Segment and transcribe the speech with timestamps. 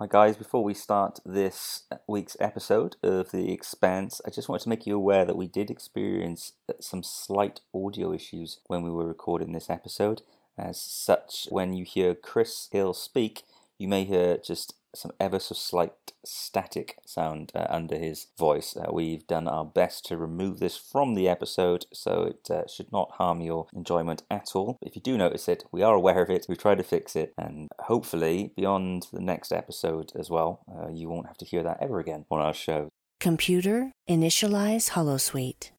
[0.00, 0.36] Hi, guys.
[0.36, 4.94] Before we start this week's episode of The Expanse, I just wanted to make you
[4.94, 10.22] aware that we did experience some slight audio issues when we were recording this episode.
[10.56, 13.42] As such, when you hear Kris Hill speak,
[13.76, 18.76] you may hear just some ever so slight static sound uh, under his voice.
[18.76, 22.90] Uh, we've done our best to remove this from the episode, so it uh, should
[22.92, 24.78] not harm your enjoyment at all.
[24.82, 26.46] If you do notice it, we are aware of it.
[26.48, 31.08] We've tried to fix it, and hopefully, beyond the next episode as well, uh, you
[31.08, 32.88] won't have to hear that ever again on our show.
[33.20, 35.70] Computer, initialize Holosuite.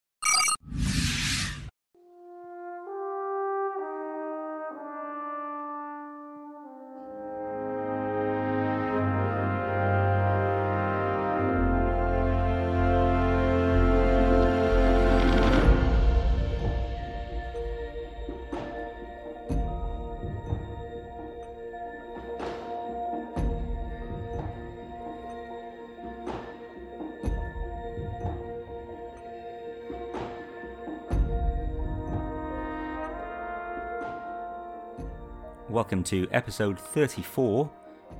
[36.00, 37.70] Welcome to episode 34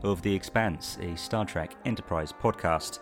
[0.02, 2.98] of The Expanse, a Star Trek Enterprise podcast.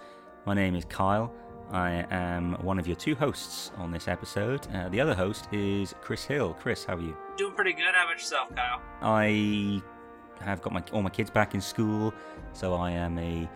[0.47, 1.35] My name is Kyle.
[1.73, 4.69] I am one of your two hosts on this episode.
[4.73, 6.55] Uh, the other host is Kris Hill.
[6.55, 7.17] Kris, how are you?
[7.37, 7.93] Doing pretty good.
[7.93, 8.81] How about yourself, Kyle?
[9.03, 9.83] I
[10.43, 12.15] have got my all my kids back in school,
[12.53, 13.51] so I am a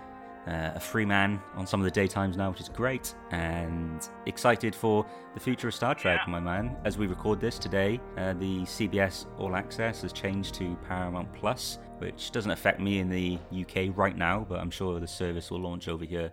[0.46, 4.74] uh, a free man on some of the daytimes now, which is great, and excited
[4.74, 6.32] for the future of Star Trek, Yeah.
[6.32, 6.76] my man.
[6.84, 11.78] As we record this today, uh, the CBS All Access has changed to Paramount Plus,
[11.98, 15.60] which doesn't affect me in the UK right now, but I'm sure the service will
[15.60, 16.32] launch over here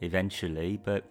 [0.00, 0.78] eventually.
[0.82, 1.04] But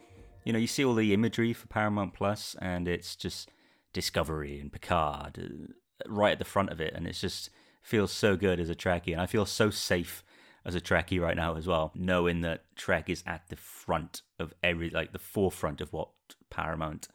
[0.44, 3.50] you know, you see all the imagery for Paramount Plus, and it's just
[3.94, 7.50] Discovery and Picard uh, right at the front of it, and it's just
[7.81, 10.23] feels so good as a Trekkie, and I feel so safe
[10.66, 14.53] as a Trekkie right now as well, knowing that Trek is at the front of
[14.64, 16.09] every, like the forefront of what
[16.50, 17.08] Paramount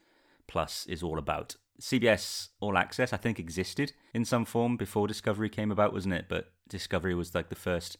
[0.46, 1.56] Plus is all about.
[1.80, 6.26] CBS All Access, I think, existed in some form before Discovery came about, wasn't it?
[6.28, 7.98] But Discovery was like the first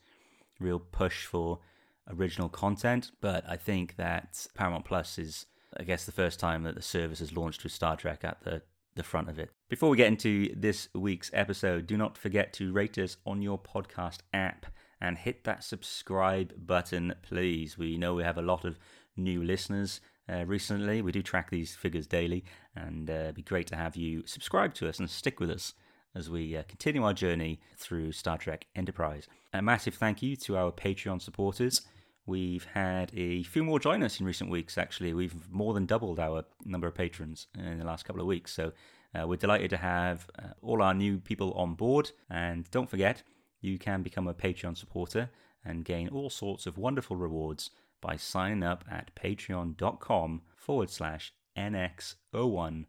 [0.58, 1.60] real push for
[2.08, 3.12] original content.
[3.20, 5.46] But I think that Paramount Plus is,
[5.78, 8.62] I guess, the first time that the service has launched with Star Trek at the
[8.98, 9.50] the front of it.
[9.68, 13.58] Before we get into this week's episode, do not forget to rate us on your
[13.58, 14.66] podcast app
[15.00, 17.78] and hit that subscribe button, please.
[17.78, 18.78] We know we have a lot of
[19.16, 20.00] new listeners
[20.30, 21.02] uh, recently.
[21.02, 22.44] We do track these figures daily,
[22.74, 25.74] and uh, it'd be great to have you subscribe to us and stick with us
[26.14, 29.28] as we uh, continue our journey through Star Trek Enterprise.
[29.52, 31.82] A massive thank you to our Patreon supporters.
[32.26, 35.14] We've had a few more join us in recent weeks, actually.
[35.14, 38.52] We've more than doubled our number of patrons in the last couple of weeks.
[38.52, 38.72] So
[39.14, 42.10] uh, we're delighted to have uh, all our new people on board.
[42.28, 43.22] And don't forget,
[43.60, 45.30] you can become a Patreon supporter
[45.64, 47.70] and gain all sorts of wonderful rewards
[48.00, 52.84] by signing up at patreon.com forward slash NX01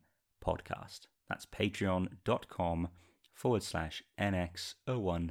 [0.45, 1.07] podcast.
[1.27, 2.89] That's patreon.com
[3.33, 5.29] forward slash NX01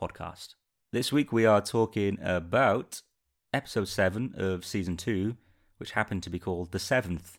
[0.00, 0.54] podcast.
[0.92, 3.02] This week we are talking about
[3.52, 5.36] episode 7 of season 2,
[5.78, 7.38] which happened to be called The Seventh,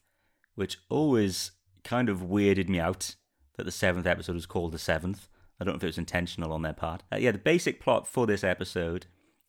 [0.55, 1.51] which always
[1.83, 3.15] kind of weirded me out
[3.55, 5.29] that the seventh episode was called The Seventh.
[5.59, 7.03] I don't know if it was intentional on their part.
[7.11, 9.05] Uh, yeah, the basic plot for this episode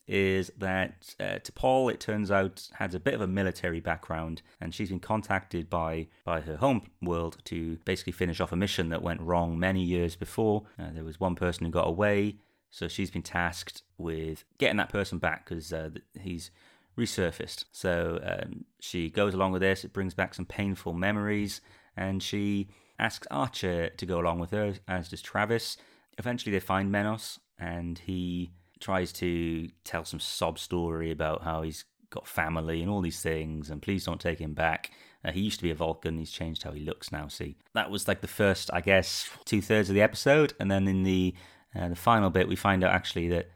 [0.07, 4.73] is that uh, T'Pol, it turns out, has a bit of a military background, and
[4.73, 9.01] she's been contacted by by her home world to basically finish off a mission that
[9.01, 10.63] went wrong many years before.
[10.79, 12.37] Uh, there was one person who got away,
[12.69, 16.51] so she's been tasked with getting that person back because uh, he's
[16.97, 17.65] resurfaced.
[17.71, 19.83] So um, she goes along with this.
[19.83, 21.59] It brings back some painful memories,
[21.97, 25.75] and she asks Archer to go along with her, as does Travis.
[26.17, 31.85] Eventually, they find Menos, and he tries to tell some sob story about how he's
[32.09, 34.91] got family and all these things, and please don't take him back.
[35.25, 36.17] Uh, he used to be a Vulcan.
[36.17, 37.27] He's changed how he looks now.
[37.27, 40.87] See, that was like the first, I guess, two thirds of the episode, and then
[40.87, 41.33] in the
[41.75, 43.49] uh, the final bit, we find out actually that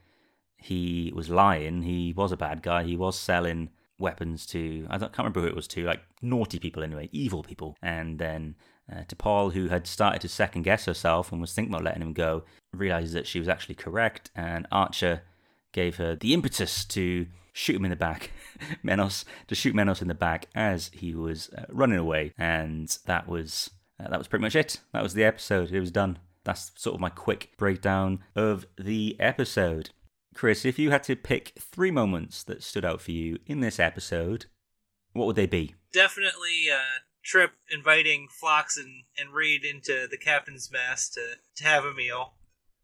[0.57, 1.83] he was lying.
[1.83, 2.83] He was a bad guy.
[2.83, 6.84] He was selling weapons to I can't remember who it was to, like naughty people
[6.84, 7.78] anyway, evil people.
[7.81, 8.55] And then
[8.91, 12.14] uh, T'Pol, who had started to second guess herself and was thinking about letting him
[12.14, 12.43] go,
[12.73, 14.32] realizes that she was actually correct.
[14.35, 15.22] And Archer
[15.72, 18.32] gave her the impetus to shoot him in the back,
[18.84, 22.34] Menos to shoot Menos in the back as he was uh, running away.
[22.38, 24.79] And that was uh, that was pretty much it.
[24.93, 25.72] That was the episode.
[25.72, 26.20] It was done.
[26.43, 29.91] That's sort of my quick breakdown of the episode.
[30.34, 33.79] Kris, if you had to pick three moments that stood out for you in this
[33.79, 34.46] episode,
[35.14, 35.76] what would they be?
[35.91, 41.22] Definitely uh, Trip inviting Phlox and, and Reed into the captain's mess to,
[41.58, 42.34] to have a meal.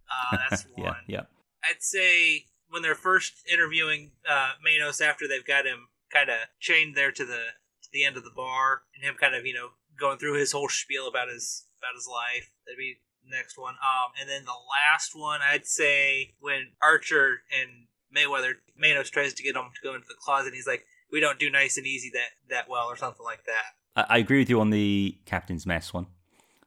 [0.09, 0.95] Uh, that's one.
[1.07, 1.23] yeah, yeah.
[1.69, 6.95] I'd say when they're first interviewing uh, Manos after they've got him kind of chained
[6.95, 7.41] there to the
[7.83, 9.69] to the end of the bar, and him kind of you know
[9.99, 12.51] going through his whole spiel about his about his life.
[12.65, 13.75] That'd be the next one.
[13.75, 19.43] Um, and then the last one, I'd say when Archer and Mayweather Manos tries to
[19.43, 22.11] get him to go into the closet, he's like, "We don't do nice and easy
[22.13, 23.75] that that well," or something like that.
[23.97, 26.07] I, I agree with you on the captain's mess one.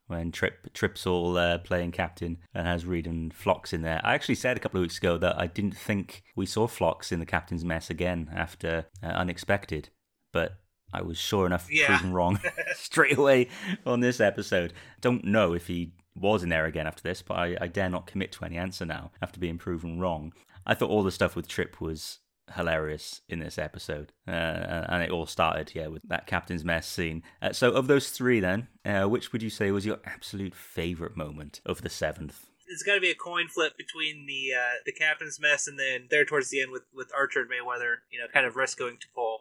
[0.08, 4.00] When Trip Trip's all uh, playing captain and has Reed and Phlox in there.
[4.02, 7.12] I actually said a couple of weeks ago that I didn't think we saw Phlox
[7.12, 9.90] in the captain's mess again after uh, Unexpected,
[10.32, 10.56] but
[10.92, 11.86] I was sure enough Yeah.
[11.86, 12.40] proven wrong
[12.74, 13.50] straight away
[13.86, 14.72] on this episode.
[15.00, 18.08] Don't know if he was in there again after this, but I, I dare not
[18.08, 20.32] commit to any answer now after being proven wrong.
[20.66, 22.18] I thought all the stuff with Trip was
[22.56, 27.22] hilarious in this episode, uh, and it all started, yeah, with that captain's mess scene.
[27.40, 31.16] Uh, so, of those three, then, uh, which would you say was your absolute favorite
[31.16, 32.46] moment of the seventh?
[32.68, 36.06] It's got to be a coin flip between the uh, the captain's mess and then
[36.10, 39.38] there towards the end with with Archer and Mayweather, you know, kind of rescuing T'Pol.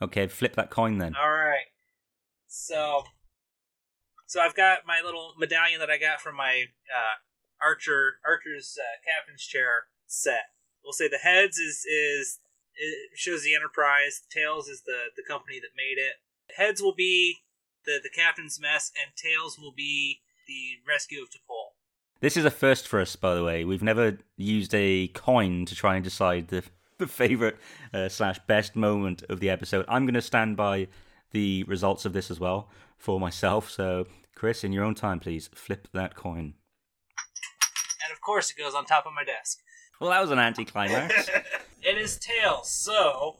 [0.00, 1.14] Okay, flip that coin then.
[1.14, 1.66] All right.
[2.48, 3.04] So,
[4.26, 7.16] so I've got my little medallion that I got from my uh,
[7.62, 10.50] Archer Archer's uh, captain's chair set.
[10.84, 12.40] We'll say the heads is is
[12.76, 14.22] it shows the Enterprise.
[14.30, 16.14] Tails is the the company that made it.
[16.56, 17.38] Heads will be
[17.84, 21.72] the the captain's mess, and tails will be the rescue of T'Pol.
[22.20, 23.64] This is a first for us, by the way.
[23.64, 26.62] We've never used a coin to try and decide the
[26.98, 27.58] the favorite
[27.92, 29.84] uh, slash best moment of the episode.
[29.88, 30.88] I'm going to stand by
[31.32, 33.68] the results of this as well for myself.
[33.70, 36.54] So, Kris, in your own time, please flip that coin.
[38.04, 39.58] And of course, it goes on top of my desk.
[40.02, 41.30] Well, that was an anticlimax.
[41.84, 42.70] It is tails.
[42.70, 43.38] So,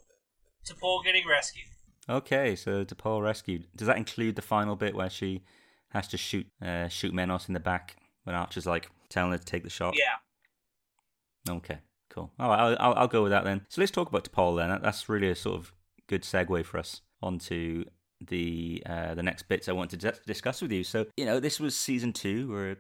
[0.67, 1.67] T'Pol getting rescued.
[2.09, 3.69] okay, so T'Pol rescued.
[3.77, 5.43] Does that include the final bit where she
[5.91, 9.45] has to shoot uh, shoot Menos in the back when Archer's like telling her to
[9.45, 9.95] take the shot?
[9.97, 11.53] Yeah.
[11.55, 11.79] Okay,
[12.11, 12.33] cool.
[12.39, 13.65] All right, I'll, I'll, I'll go with that then.
[13.69, 14.71] So let's talk about T'Pol then.
[14.71, 15.73] That- That's really a sort of
[16.09, 17.85] good segue for us onto
[18.21, 20.83] the uh, the next bits I want to dis- discuss with you.
[20.85, 22.77] So you know, this was season two, or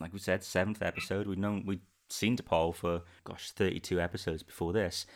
[0.00, 1.26] like we said, seventh episode.
[1.26, 5.06] We've known we'd seen T'Pol for gosh, thirty two episodes before this.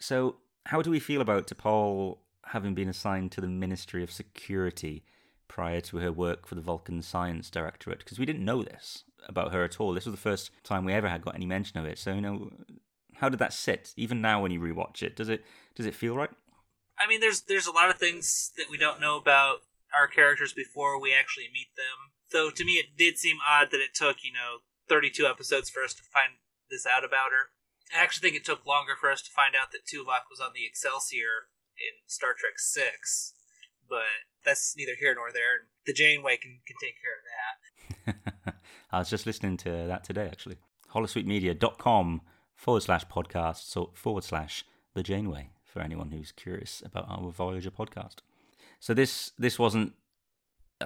[0.00, 0.36] So
[0.66, 5.04] how do we feel about T'Pol having been assigned to the Ministry of Security?
[5.48, 9.52] prior to her work for the Vulcan Science Directorate because we didn't know this about
[9.52, 9.92] her at all.
[9.92, 11.98] This was the first time we ever had got any mention of it.
[11.98, 12.50] So you know,
[13.14, 13.92] how did that sit?
[13.96, 15.44] Even now, when you rewatch it, does it
[15.74, 16.30] does it feel right?
[17.00, 19.58] I mean, there's there's a lot of things that we don't know about
[19.98, 22.12] our characters before we actually meet them.
[22.30, 25.82] Though to me, it did seem odd that it took you know 32 episodes for
[25.82, 26.40] us to find
[26.70, 27.50] this out about her.
[27.94, 30.52] I actually think it took longer for us to find out that Tuvok was on
[30.54, 31.48] the Excelsior
[31.78, 33.32] in Star Trek Six,
[33.88, 35.68] but that's neither here nor there.
[35.86, 38.14] The Janeway can can take care of
[38.44, 38.54] that.
[38.92, 40.56] I was just listening to that today, actually.
[40.92, 42.22] holosuitemedia.com
[42.54, 44.64] forward slash podcast so forward slash
[44.94, 48.16] the Janeway for anyone who's curious about our Voyager podcast.
[48.80, 49.92] So this this wasn't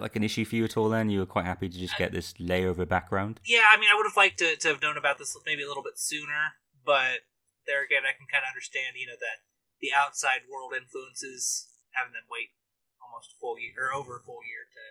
[0.00, 0.89] like an issue for you at all.
[0.89, 3.41] Then you were quite happy to just get this layer of a background.
[3.44, 5.69] Yeah, I mean, I would have liked to, to have known about this maybe a
[5.69, 6.55] little bit sooner,
[6.85, 7.21] but
[7.67, 9.44] there again, I can kind of understand, you know, that
[9.81, 12.49] the outside world influences having them wait
[13.03, 14.83] almost a full year or over a full year to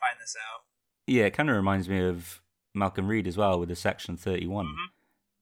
[0.00, 0.62] find this out.
[1.06, 2.40] Yeah, it kind of reminds me of
[2.74, 4.86] Malcolm Reed as well with the Section 31, Mhm.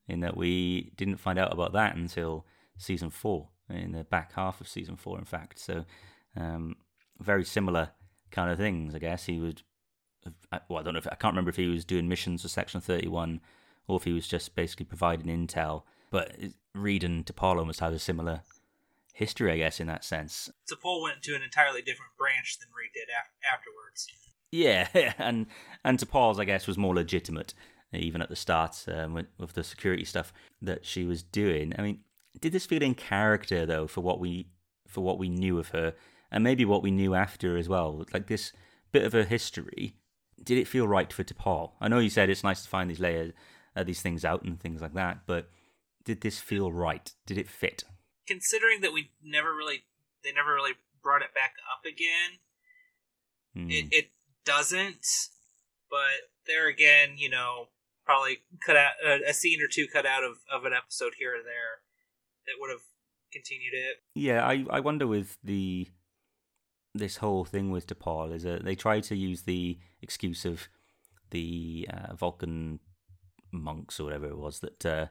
[0.08, 2.44] in that we didn't find out about that until
[2.76, 5.58] season four, in the back half of season four, in fact.
[5.58, 5.86] So,
[6.36, 6.76] um,
[7.18, 7.92] very similar
[8.32, 9.26] kind of things, I guess.
[9.26, 9.62] He would,
[10.68, 12.80] well, I don't know if, I can't remember if he was doing missions for Section
[12.80, 13.40] 31
[13.86, 15.82] or if he was just basically providing intel.
[16.10, 16.36] But
[16.74, 18.42] Reed and DePaulo must have a similar
[19.14, 20.50] history, I guess, in that sense.
[20.70, 24.08] T'Pol went to an entirely different branch than Reed did af- afterwards.
[24.50, 25.46] Yeah, and
[25.84, 27.54] and T'Pol's, I guess, was more legitimate
[27.92, 31.74] even at the start um, with, with the security stuff that she was doing.
[31.78, 32.00] I mean,
[32.40, 34.46] did this feel in character though for what we
[34.88, 35.94] for what we knew of her,
[36.32, 38.04] and maybe what we knew after as well?
[38.12, 38.52] Like this
[38.90, 39.94] bit of a history.
[40.42, 41.72] Did it feel right for T'Pol?
[41.80, 43.32] I know you said it's nice to find these layers,
[43.76, 45.48] uh, these things out, and things like that, but
[46.04, 47.12] did this feel right?
[47.26, 47.84] Did it fit?
[48.26, 49.84] Considering that we never really,
[50.24, 50.72] they never really
[51.02, 52.38] brought it back up again,
[53.54, 53.70] Hmm.
[53.70, 54.10] it, it
[54.44, 55.06] doesn't.
[55.90, 57.68] But there again, you know,
[58.04, 61.34] probably cut out a, a scene or two cut out of, of an episode here
[61.34, 61.82] or there
[62.46, 62.80] that would have
[63.32, 63.98] continued it.
[64.14, 65.86] Yeah, I, I wonder with the
[66.94, 70.68] this whole thing with T'Pol is that they try to use the excuse of
[71.30, 72.80] the uh, Vulcan
[73.50, 75.06] monks or whatever it was that uh,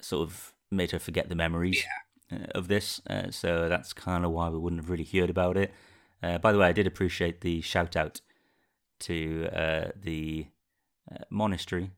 [0.00, 1.82] sort of made her forget the memories
[2.32, 3.00] uh, of this.
[3.08, 5.72] Uh, so that's kind of why we wouldn't have really heard about it.
[6.22, 8.20] Uh, by the way, I did appreciate the shout out
[9.00, 10.46] to uh, the
[11.10, 11.90] uh, monastery,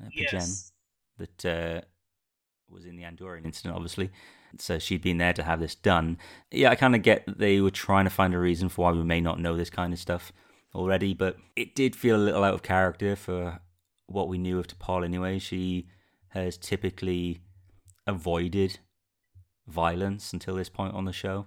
[0.00, 0.72] uh, P'Jem, Yes.
[1.18, 1.80] that uh,
[2.68, 4.10] was in the Andorian incident, obviously.
[4.60, 6.18] So she'd been there to have this done.
[6.50, 8.92] Yeah, I kind of get that they were trying to find a reason for why
[8.92, 10.32] we may not know this kind of stuff
[10.74, 13.60] already, but it did feel a little out of character for
[14.06, 15.38] what we knew of T'Pol anyway.
[15.38, 15.86] She
[16.28, 17.40] has typically
[18.06, 18.78] avoided
[19.66, 21.46] violence until this point on the show.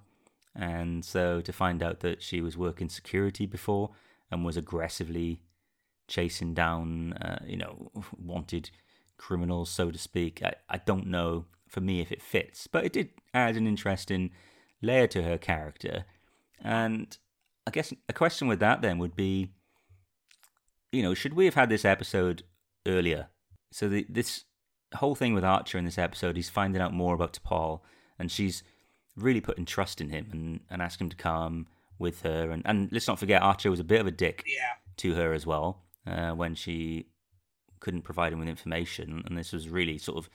[0.56, 3.92] And so to find out that she was working security before
[4.32, 5.40] and was aggressively
[6.08, 8.72] chasing down, uh, you know, wanted
[9.18, 12.94] criminals, so to speak, I, I don't know for me if it fits, but it
[12.94, 14.32] did add an interesting
[14.82, 16.06] layer to her character.
[16.64, 17.18] And
[17.66, 19.50] I guess a question with that then would be,
[20.92, 22.44] you know, should we have had this episode
[22.86, 23.28] earlier?
[23.72, 24.46] So the, this
[24.96, 27.82] whole thing with Archer in this episode, he's finding out more about T'Pol,
[28.18, 28.64] and she's
[29.16, 31.68] really putting trust in him and, and asking him to come
[32.00, 32.52] with her.
[32.52, 34.74] And, and let's not forget, Archer was a bit of a dick Yeah.
[34.98, 37.08] to her as well uh, when she
[37.80, 39.24] couldn't provide him with information.
[39.26, 40.30] And this was really sort of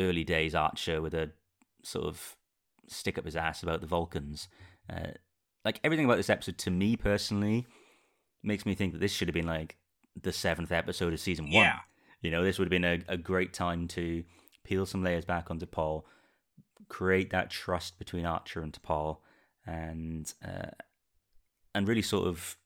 [0.00, 1.30] early days Archer with a
[1.82, 2.36] sort of
[2.88, 4.48] stick up his ass about the Vulcans.
[4.88, 5.12] Uh,
[5.64, 7.66] like everything about this episode, to me personally,
[8.42, 9.76] makes me think that this should have been like
[10.20, 11.64] the seventh episode of season one.
[11.64, 11.78] Yeah.
[12.22, 14.24] You know, this would have been a, a great time to
[14.64, 16.06] peel some layers back onto Paul,
[16.88, 19.18] create that trust between Archer and T'Pol,
[19.66, 20.70] and uh,
[21.74, 22.56] and really sort of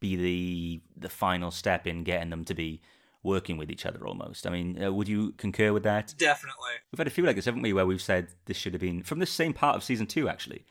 [0.00, 2.80] be the the final step in getting them to be
[3.26, 4.46] working with each other almost.
[4.46, 6.14] I mean, uh, would you concur with that?
[6.16, 6.74] Definitely.
[6.90, 9.02] We've had a few like this, haven't we, where we've said this should have been
[9.02, 10.64] from the same part of season two, actually.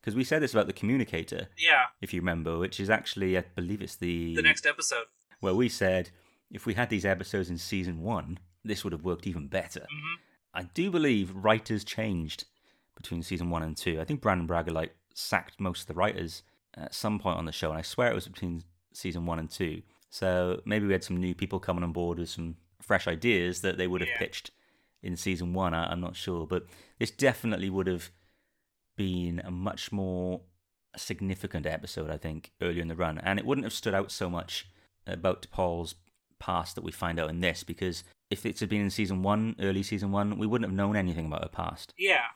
[0.00, 1.84] Because we said this about the communicator, Yeah.
[2.00, 4.34] if you remember, which is actually, I believe it's the.
[4.34, 5.06] The next episode.
[5.40, 6.10] Where we said
[6.50, 9.86] if we had these episodes in season one, this would have worked even better.
[9.90, 10.14] hmm
[10.54, 12.44] I do believe writers changed
[12.94, 14.00] between season one and two.
[14.00, 16.42] I think Brannon Braga like sacked most of the writers
[16.74, 19.48] at some point on the show, and I swear it was between season one and
[19.50, 19.80] two.
[20.12, 23.78] So maybe we had some new people coming on board with some fresh ideas that
[23.78, 24.18] they would have Yeah.
[24.18, 24.50] pitched
[25.02, 25.72] in season one.
[25.72, 26.66] I, I'm not sure, but
[26.98, 28.10] this definitely would have
[28.94, 30.42] been a much more
[30.96, 34.28] significant episode, I think, earlier in the run, and it wouldn't have stood out so
[34.28, 34.68] much
[35.06, 35.94] about T'Pol's
[36.38, 39.56] past that we find out in this because if it had been in season one,
[39.60, 42.26] early season one, we wouldn't have known anything about her past Yeah.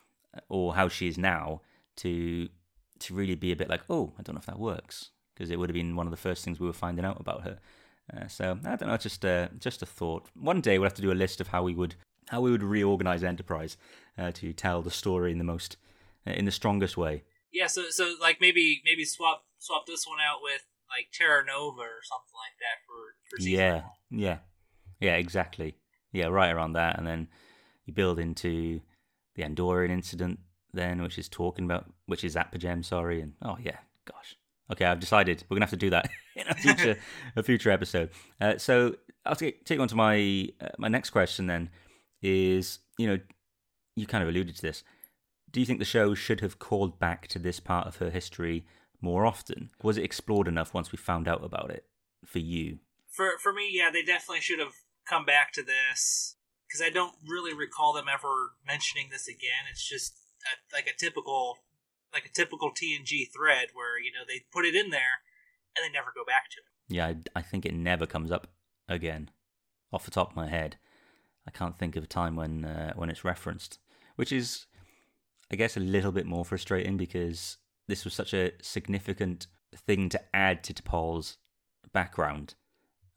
[0.49, 1.61] or how she is now
[1.97, 2.49] to
[3.00, 5.59] to really be a bit like, oh, I don't know if that works because it
[5.59, 7.59] would have been one of the first things we were finding out about her.
[8.16, 10.28] Uh, so I don't know, just a just a thought.
[10.35, 11.97] One day we'll have to do a list of how we would
[12.28, 13.76] how we would reorganize Enterprise
[14.16, 15.76] uh, to tell the story in the most
[16.26, 17.25] uh, in the strongest way.
[17.52, 17.66] Yeah.
[17.66, 22.00] So so like maybe maybe swap swap this one out with like Terra Nova or
[22.02, 23.90] something like that for for season Yeah, one.
[24.11, 24.38] yeah,
[25.00, 25.76] yeah, exactly.
[26.12, 27.28] Yeah, right around that, and then
[27.85, 28.81] you build into
[29.35, 30.38] the Andorian incident,
[30.73, 34.37] then which is talking about which is at P'Jem, sorry, and oh yeah, gosh.
[34.73, 36.99] Okay, I've decided we're gonna have to do that in a future
[37.37, 38.11] a future episode.
[38.40, 41.70] Uh, so I'll take take on to my uh, my next question then
[42.23, 43.18] is you know
[43.94, 44.82] you kind of alluded to this.
[45.50, 48.66] Do you think the show should have called back to this part of her history
[49.00, 49.70] more often?
[49.82, 51.85] Was it explored enough once we found out about it
[52.25, 52.78] for you?
[53.11, 54.75] For for me, yeah, they definitely should have
[55.08, 59.70] come back to this because I don't really recall them ever mentioning this again.
[59.70, 61.58] It's just a, like a typical
[62.13, 65.23] like a typical TNG thread where you know they put it in there
[65.77, 66.95] and they never go back to it.
[66.95, 68.49] Yeah, I, I think it never comes up
[68.89, 69.31] again.
[69.93, 70.77] Off the top of my head,
[71.47, 73.79] I can't think of a time when uh, when it's referenced,
[74.17, 74.67] which is,
[75.51, 80.21] I guess, a little bit more frustrating because this was such a significant thing to
[80.35, 81.39] add to T'Pol's
[81.93, 82.55] background,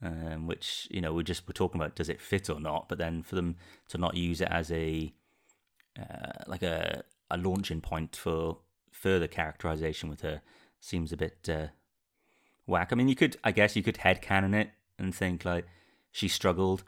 [0.04, 2.98] um, which you know we're just were talking about does it fit or not, but
[2.98, 3.56] then for them
[3.90, 5.14] to not use it as a
[6.00, 8.58] uh, like a a launching point for
[9.00, 10.42] further characterization with her
[10.80, 11.68] seems a bit uh,
[12.66, 12.90] whack.
[12.92, 15.66] I mean, you could, I guess, you could headcanon it and think like
[16.12, 16.84] she struggled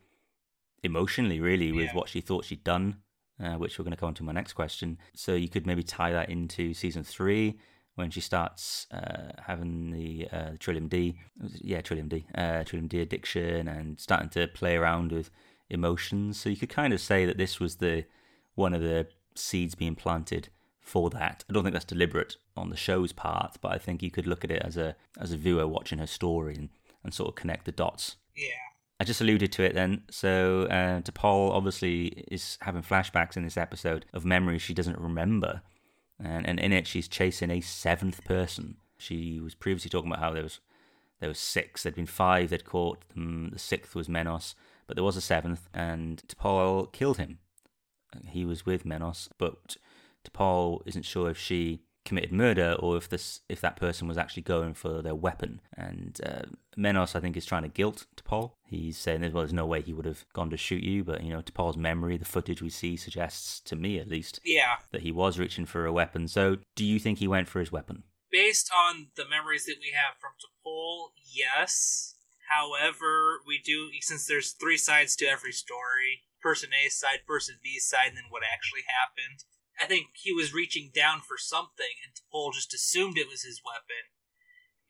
[0.84, 1.96] emotionally, really, with Yeah.
[1.96, 2.98] what she thought she'd done,
[3.40, 4.98] uh, which we're going to come on to my next question.
[5.14, 7.60] So you could maybe tie that into season three
[7.96, 11.16] when she starts uh, having the uh, Trellium-D,
[11.62, 15.30] yeah, Trellium-D, uh, Trellium-D addiction, and starting to play around with
[15.70, 16.40] emotions.
[16.40, 18.06] So you could kind of say that this was the
[18.56, 20.50] one of the seeds being planted
[20.82, 21.46] for that.
[21.50, 24.44] I don't think that's deliberate on the show's part, but I think you could look
[24.44, 26.70] at it as a as a viewer watching her story and,
[27.04, 28.18] and sort of connect the dots.
[28.36, 28.50] Yeah.
[29.00, 30.04] I just alluded to it then.
[30.12, 35.62] So, uh, T'Pol obviously is having flashbacks in this episode of memories she doesn't remember,
[36.20, 38.78] and and in it she's chasing a seventh person.
[38.98, 40.60] She was previously talking about how there was
[41.20, 41.84] there was six.
[41.84, 43.08] There'd been five they'd caught.
[43.10, 43.50] Them.
[43.54, 44.56] The sixth was Menos,
[44.88, 47.40] but there was a seventh, and T'Pol killed him.
[48.28, 49.78] He was with Menos, but
[50.26, 54.42] T'Pol isn't sure if she committed murder or if this if that person was actually
[54.42, 55.62] going for their weapon.
[55.78, 56.42] And uh,
[56.78, 58.52] Menos, I think, is trying to guilt T'Pol.
[58.66, 61.32] He's saying well, there's no way he would have gone to shoot you, but you
[61.32, 64.78] know, T'Pol's memory, the footage we see suggests to me at least, Yeah.
[64.92, 66.28] that he was reaching for a weapon.
[66.28, 68.04] So, do you think he went for his weapon?
[68.32, 72.16] Based on the memories that we have from T'Pol, yes.
[72.50, 77.86] However, we do since there's three sides to every story: person A's side, person B's
[77.86, 79.44] side, and then what actually happened.
[79.80, 83.62] I think he was reaching down for something, and T'Pol just assumed it was his
[83.66, 84.12] weapon,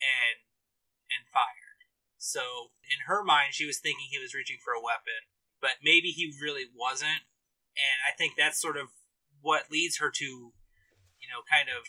[0.01, 0.45] and
[1.11, 1.87] and fired.
[2.17, 5.27] So in her mind, she was thinking he was reaching for a weapon,
[5.59, 7.25] but maybe he really wasn't.
[7.75, 8.89] And I think that's sort of
[9.41, 11.87] what leads her to, you know, kind of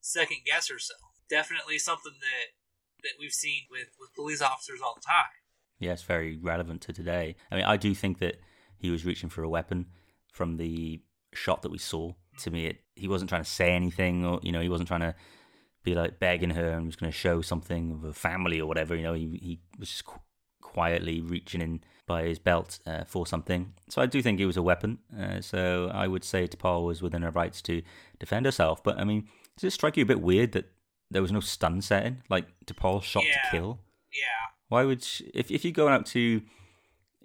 [0.00, 1.22] second guess herself.
[1.28, 2.56] Definitely something that
[3.02, 5.32] that we've seen with with police officers all the time.
[5.78, 7.36] Yes, very relevant to today.
[7.50, 8.36] I mean, I do think that
[8.76, 9.86] he was reaching for a weapon
[10.32, 11.00] from the
[11.32, 12.12] shot that we saw.
[12.38, 15.00] To me, it, he wasn't trying to say anything, or you know, he wasn't trying
[15.00, 15.14] to
[15.82, 18.94] be like begging her and was going to show something of a family or whatever.
[18.94, 20.20] You know, he he was just qu-
[20.62, 23.72] quietly reaching in by his belt uh, for something.
[23.88, 24.98] So I do think it was a weapon.
[25.18, 27.82] Uh, so I would say T'Pol was within her rights to
[28.18, 28.82] defend herself.
[28.82, 30.66] But I mean, does it strike you a bit weird that
[31.10, 32.22] there was no stun setting?
[32.28, 33.34] Like T'Pol shot Yeah.
[33.44, 33.80] to kill.
[34.12, 34.24] Yeah.
[34.68, 36.42] Why would sh if if you go out to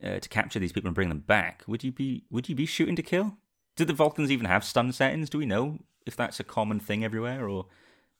[0.03, 1.63] uh, to capture these people and bring them back?
[1.67, 3.38] Would you be would you be shooting to kill?
[3.75, 5.29] Did the Vulcans even have stun settings?
[5.29, 7.65] Do we know if that's a common thing everywhere or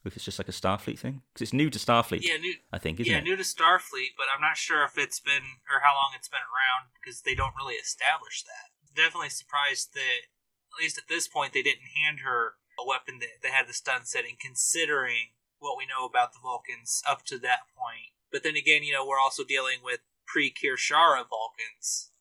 [0.04, 1.22] if it's just like a Starfleet thing?
[1.34, 3.24] Because it's new to Starfleet, Yeah, new, I think, isn't yeah, it?
[3.24, 6.44] new to Starfleet, but I'm not sure if it's been or how long it's been
[6.44, 8.76] around because they don't really establish that.
[8.96, 10.28] Definitely surprised that
[10.76, 13.74] at least at this point they didn't hand her a weapon that, that had the
[13.74, 18.12] stun setting, considering what we know about the Vulcans up to that point.
[18.32, 22.12] But then again, you know, we're also dealing with pre-Kir'Shara Vulcans,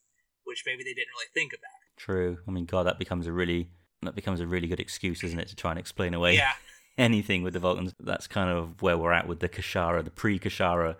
[0.44, 1.73] which maybe they didn't really think about.
[1.96, 2.38] True.
[2.46, 3.68] I mean, God, that becomes a really
[4.02, 6.52] that becomes a really good excuse, isn't it, to try and explain away Yeah,
[6.98, 7.94] anything with the Vulcans.
[7.98, 10.96] That's kind of where we're at with the Kir'Shara, the pre-Kir'Shara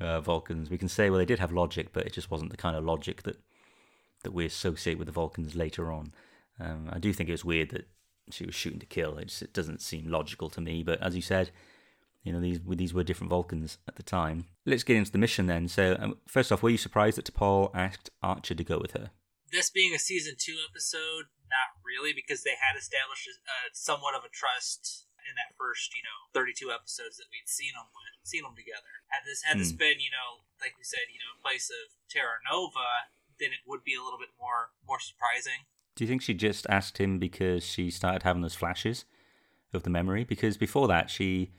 [0.00, 0.70] uh, Vulcans.
[0.70, 2.84] We can say, well, they did have logic, but it just wasn't the kind of
[2.84, 3.36] logic that
[4.22, 6.12] that we associate with the Vulcans later on.
[6.58, 7.88] Um, I do think it was weird that
[8.30, 9.16] she was shooting to kill.
[9.16, 10.82] It, just, it doesn't seem logical to me.
[10.82, 11.50] But as you said,
[12.22, 14.44] you know these these were different Vulcans at the time.
[14.66, 15.68] Let's get into the mission then.
[15.68, 19.10] So um, first off, were you surprised that T'Pol asked Archer to go with her?
[19.52, 24.24] This being a season two episode, not really, because they had established uh, somewhat of
[24.24, 28.42] a trust in that first, you know, thirty-two episodes that we'd seen them with, seen
[28.42, 29.04] them together.
[29.08, 29.82] Had this had this Hmm.
[29.82, 33.66] been, you know, like we said, you know, in place of Terra Nova, then it
[33.66, 35.66] would be a little bit more more surprising.
[35.96, 39.04] Do you think she just asked him because she started having those flashes
[39.72, 40.24] of the memory?
[40.24, 41.52] Because before that, she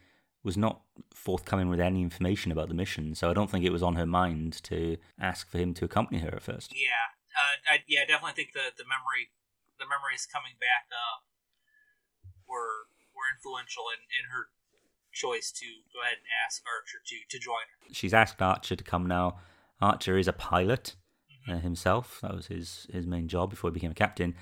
[0.43, 0.81] was not
[1.13, 4.07] forthcoming with any information about the mission, so I don't think it was on her
[4.07, 6.73] mind to ask for him to accompany her at first.
[6.75, 9.31] Yeah, uh, I, yeah, I definitely think the the memory
[9.79, 11.25] the memories coming back up
[12.47, 14.51] were were influential in, in her
[15.11, 17.93] choice to go ahead and ask Archer to to join her.
[17.93, 19.39] She's asked Archer to come now.
[19.81, 20.95] Archer is a pilot
[21.49, 22.19] uh, himself.
[22.21, 24.35] That was his, his main job before he became a captain.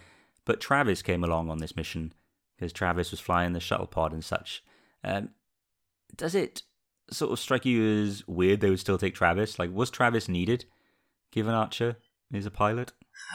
[0.46, 2.14] But Travis came along on this mission
[2.56, 4.64] because Travis was flying the shuttle pod and such.
[5.04, 5.30] Um,
[6.16, 6.64] does it
[7.12, 9.58] sort of strike you as weird they would still take Travis?
[9.58, 10.66] Like, was Travis needed
[11.32, 11.98] given Archer
[12.34, 12.94] is a pilot?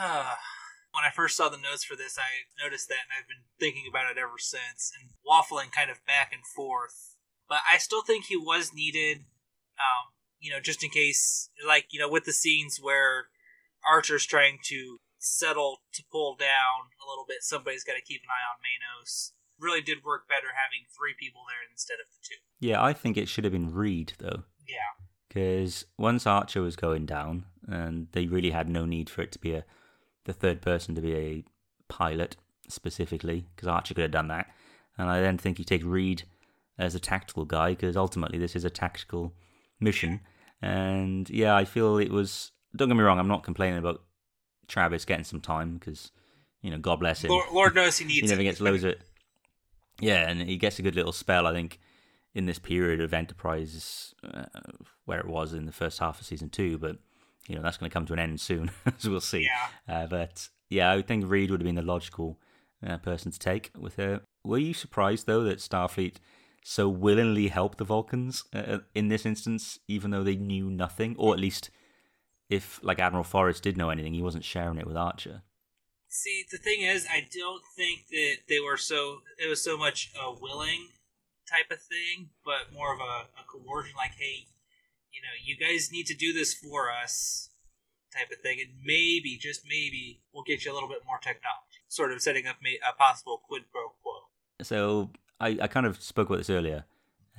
[0.94, 3.84] when I first saw the notes for this, I noticed that, and I've been thinking
[3.90, 7.16] about it ever since, and waffling kind of back and forth.
[7.48, 9.26] But I still think he was needed,
[9.76, 13.26] um, you know, just in case, like you know, with the scenes where
[13.86, 18.46] Archer's trying to settle T'Pol down a little bit, somebody's got to keep an eye
[18.48, 19.32] on Manos.
[19.58, 22.40] Really did work better having three people there instead of the two.
[22.60, 24.44] Yeah, I think it should have been Reed, though.
[24.66, 29.32] Yeah, because once Archer was going down, and they really had no need for it
[29.32, 29.64] to be a
[30.24, 31.44] the third person to be a
[31.88, 32.36] pilot
[32.68, 34.46] specifically, because Archer could have done that.
[34.96, 36.22] And I then think you take Reed
[36.78, 39.34] as a tactical guy, because ultimately this is a tactical
[39.80, 40.20] mission.
[40.62, 42.52] And yeah, I feel it was.
[42.74, 44.02] Don't get me wrong, I'm not complaining about
[44.66, 46.10] Travis getting some time, because
[46.62, 48.22] you know, God bless him Lord, Lord knows he needs.
[48.22, 49.02] he never gets loads of it.
[50.00, 51.78] Yeah, and he gets a good little spell, I think,
[52.34, 54.46] in this period of Enterprise, uh,
[55.04, 56.78] where it was in the first half of season two.
[56.78, 56.96] But
[57.48, 59.46] you know that's going to come to an end soon, as we'll see.
[59.88, 60.02] Yeah.
[60.02, 62.38] Uh, but yeah, I would think Reed would have been the logical
[62.86, 64.22] uh, person to take with her.
[64.44, 66.16] Were you surprised though that Starfleet
[66.64, 71.34] so willingly helped the Vulcans uh, in this instance, even though they knew nothing, or
[71.34, 71.70] at least
[72.48, 75.42] if like Admiral Forrest did know anything, he wasn't sharing it with Archer.
[76.08, 79.22] See, the thing is, I don't think that they were so.
[79.38, 80.88] It was so much a willing
[81.50, 83.94] type of thing, but more of a, a coercion.
[83.96, 84.46] Like, hey,
[85.24, 87.50] know, you guys need to do this for us,
[88.12, 91.82] type of thing, and maybe, just maybe, we'll get you a little bit more technology.
[91.88, 94.12] Sort of setting up a possible quid pro quo.
[94.62, 95.10] So
[95.40, 96.84] I, I kind of spoke about this earlier,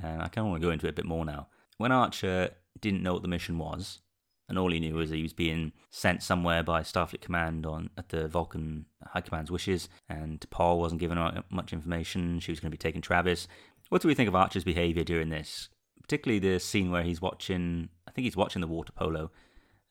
[0.02, 1.48] and I kind of want to go into it a bit more now.
[1.78, 4.00] When Archer didn't know what the mission was,
[4.48, 8.10] and all he knew was he was being sent somewhere by Starfleet Command on at
[8.10, 11.17] the Vulcan High Command's wishes, and T'Pol wasn't given
[11.50, 12.39] much information.
[12.39, 13.48] She was going to be taking Travis.
[13.89, 15.69] What do we think of Archer's behaviour during this?
[16.07, 19.31] Particularly the scene where he's watching, I think he's watching the water polo,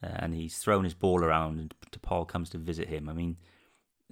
[0.00, 3.08] uh, and he's throwing his ball around, and T'Pol comes to visit him.
[3.08, 3.36] I mean,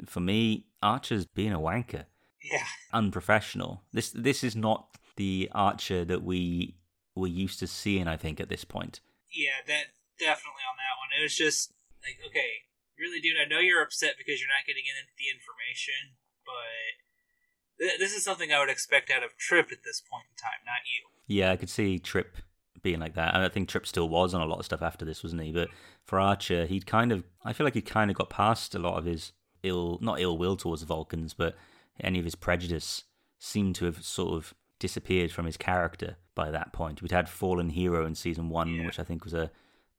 [0.07, 2.07] for me, Archer's being a wanker,
[2.43, 2.67] Yeah.
[2.93, 3.85] unprofessional.
[3.93, 6.75] This this is not the Archer that we
[7.15, 8.09] were used to seeing.
[8.09, 8.99] I think at this point.
[9.31, 11.11] Yeah, that definitely on that one.
[11.17, 12.67] It was just like, okay,
[12.99, 18.13] really, dude, I know you're upset because you're not getting in the information, but this
[18.13, 21.09] is something I would expect out of Trip at this point in time, not you.
[21.33, 22.37] Yeah, I could see Trip
[22.83, 23.35] being like that.
[23.35, 25.53] And I think Trip still was on a lot of stuff after this, wasn't he?
[25.53, 25.69] But
[26.05, 28.99] for Archer, he'd kind of, I feel like he kind of got past a lot
[28.99, 31.55] of his ill, not ill will towards the Vulcans, but
[32.01, 33.05] any of his prejudice
[33.39, 37.01] seemed to have sort of disappeared from his character by that point.
[37.03, 38.87] We'd had Fallen Hero in season one, Yeah.
[38.87, 39.51] which I think was a,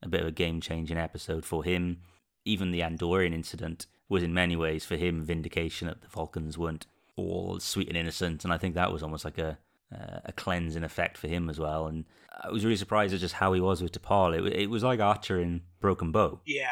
[0.02, 2.02] a bit of a game changing episode for him.
[2.46, 6.86] Even the Andorian incident was in many ways for him vindication that the Vulcans weren't
[7.16, 9.58] all sweet and innocent, and I think that was almost like a
[9.94, 11.88] uh, a cleansing effect for him as well.
[11.88, 12.06] And
[12.44, 14.38] I was really surprised at just how he was with T'Pol.
[14.38, 16.68] It, it was like Archer in Broken Bow Yeah,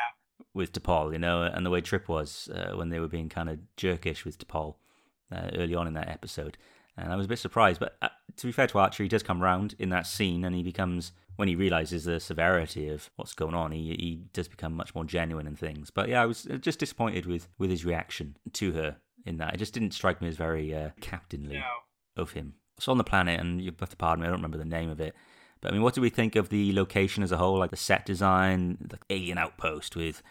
[0.53, 3.49] with T'Pol, you know, and the way Trip was uh, when they were being kind
[3.49, 4.75] of jerkish with T'Pol
[5.31, 6.57] uh, early on in that episode.
[6.97, 9.23] And I was a bit surprised, but uh, to be fair to Archer, he does
[9.23, 13.33] come round in that scene, and he becomes when he realizes the severity of what's
[13.33, 15.89] going on, he he does become much more genuine in things.
[15.89, 19.53] But yeah, I was uh, just disappointed with with his reaction to her in that.
[19.53, 22.21] It just didn't strike me as very uh, captainly no.
[22.21, 22.55] of him.
[22.81, 24.89] So on the planet, and you have to pardon me, I don't remember the name
[24.89, 25.15] of it.
[25.61, 27.59] But I mean, what do we think of the location as a whole?
[27.59, 30.23] Like the set design, the alien outpost with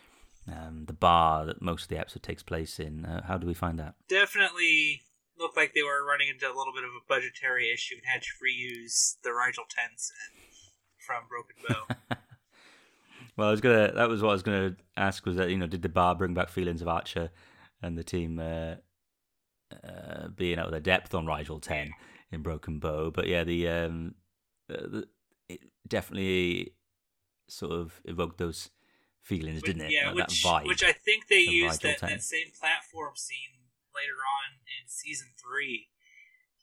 [0.48, 3.04] um, the bar that most of the episode takes place in.
[3.04, 3.94] Uh, how do we find that?
[4.08, 5.02] Definitely
[5.38, 8.22] looked like they were running into a little bit of a budgetary issue and had
[8.22, 10.12] to reuse the Rigel tents
[10.98, 12.16] from Broken Bow.
[13.36, 13.92] Well, I was gonna.
[13.92, 15.24] That was what I was gonna ask.
[15.24, 17.30] Was that you know, did the bar bring back feelings of Archer
[17.80, 18.74] and the team uh,
[19.82, 21.92] uh, being out of their depth on Rigel Ten
[22.33, 23.11] in Broken Bow?
[23.11, 24.14] But yeah, the um,
[24.69, 25.07] the,
[25.49, 26.75] it definitely
[27.49, 28.71] sort of evoked those
[29.23, 29.93] feelings, didn't it?
[29.93, 30.66] Yeah, Like which that vibe.
[30.66, 35.29] which I think they of used that, that same platform scene later on in season
[35.40, 35.88] three,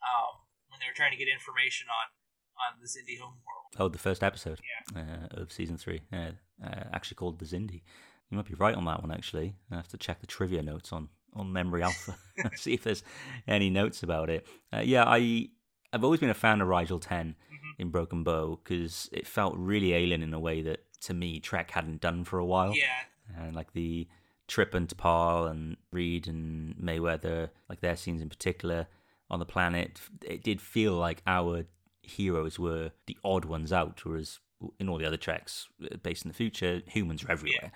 [0.02, 2.14] um, when they were trying to get information on
[2.58, 3.70] on the Xindi homeworld.
[3.78, 4.60] Oh, the first episode
[4.96, 6.32] uh, of season three, uh,
[6.64, 7.84] uh, actually called the Xindi.
[8.30, 9.12] You might be right on that one.
[9.12, 12.16] Actually, I have to check the trivia notes on on Memory Alpha,
[12.56, 13.04] see if there's
[13.48, 14.48] any notes about it.
[14.74, 15.50] Uh, yeah, I
[15.94, 17.36] I've always been a fan of Rigel 10
[17.80, 21.72] in Broken Bow because it felt really alien in a way that to me Trek
[21.72, 24.08] hadn't done for a while Yeah, and like the
[24.48, 28.88] Trip and T'Pol and Reed and Mayweather, like their scenes in particular
[29.30, 31.66] on the planet, it did feel like our
[32.02, 34.40] heroes were the odd ones out, whereas
[34.80, 35.68] in all the other treks
[36.02, 37.60] based in the future, humans are everywhere.
[37.64, 37.70] Yeah.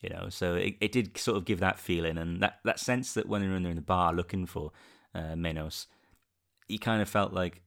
[0.00, 3.14] You know, so it, it did sort of give that feeling and that, that sense
[3.14, 4.72] that when they're in, they're in the bar looking for
[5.14, 5.86] uh, Menos,
[6.68, 7.62] you kind of felt like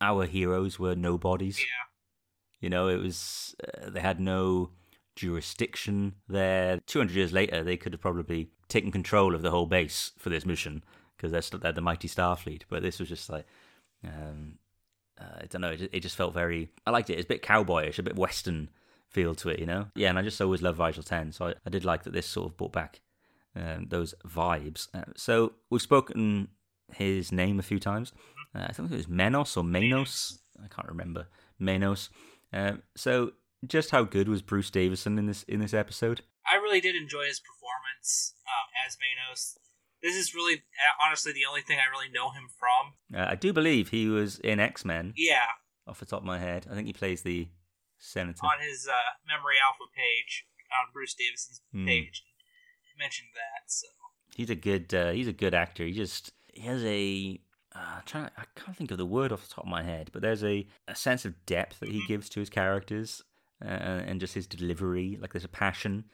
[0.00, 1.58] our heroes were nobodies.
[1.58, 1.64] yeah,
[2.60, 4.70] You know, it was uh, they had no
[5.14, 6.80] jurisdiction there.
[6.86, 10.28] Two hundred years later, they could have probably taken control of the whole base for
[10.30, 10.84] this mission
[11.16, 12.62] because they're still, they're the mighty Starfleet.
[12.68, 13.46] But this was just like,
[14.04, 14.58] um,
[15.20, 15.70] uh, I don't know.
[15.70, 16.70] It just, it just felt very.
[16.86, 17.14] I liked it.
[17.14, 18.68] It's a bit cowboyish, a bit western
[19.08, 19.58] feel to it.
[19.58, 19.86] You know.
[19.94, 22.12] Yeah, and I just always loved Rigel Ten, so I, I did like that.
[22.12, 23.00] This sort of brought back
[23.54, 24.88] um, those vibes.
[24.94, 26.48] Uh, so we've spoken
[26.92, 28.12] his name a few times.
[28.54, 30.38] Uh, I think it was Menos or Manos.
[30.62, 31.26] I can't remember.
[31.58, 32.10] Manos.
[32.52, 33.32] Um, so
[33.66, 36.22] just how good was Bruce Davison in this in this episode?
[36.50, 39.58] I really did enjoy his performance um, as Manos.
[40.02, 43.18] This is really, uh, honestly, the only thing I really know him from.
[43.18, 45.12] Uh, I do believe he was in X Men.
[45.16, 45.46] Yeah,
[45.88, 47.48] Off the top of my head, I think he plays the
[47.98, 48.44] senator.
[48.44, 48.92] on his uh,
[49.26, 51.86] Memory Alpha page, on Bruce Davison's Hmm.
[51.86, 52.22] page,
[52.82, 53.70] he mentioned that.
[53.70, 53.88] So
[54.36, 54.92] He's a good.
[54.94, 55.84] Uh, he's a good actor.
[55.84, 57.40] He just he has a.
[57.74, 60.22] Uh, trying, I can't think of the word off the top of my head, but
[60.22, 63.22] there's a, a sense of depth that he gives to his characters,
[63.62, 65.18] uh, and just his delivery.
[65.20, 66.04] Like there's a passion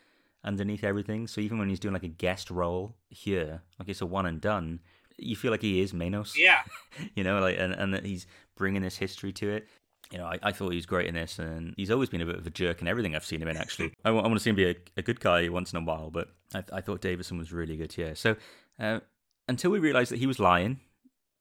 [0.45, 1.29] underneath everything.
[1.29, 4.41] So even when he's doing like a guest role here, like it's a one and
[4.41, 4.81] done,
[5.19, 6.35] you feel like he is Manos.
[6.37, 6.63] yeah,
[7.15, 8.27] you know, like and, and that he's
[8.57, 9.69] bringing this history to it.
[10.11, 12.27] You know, I, I thought he was great in this, and he's always been a
[12.27, 13.57] bit of a jerk in everything I've seen him in.
[13.57, 16.11] Actually, I, want to see him be a, a good guy once in a while,
[16.11, 18.15] but I, I thought Davison was really good here.
[18.15, 18.37] So
[18.79, 19.01] uh,
[19.49, 20.81] until we realised that he was lying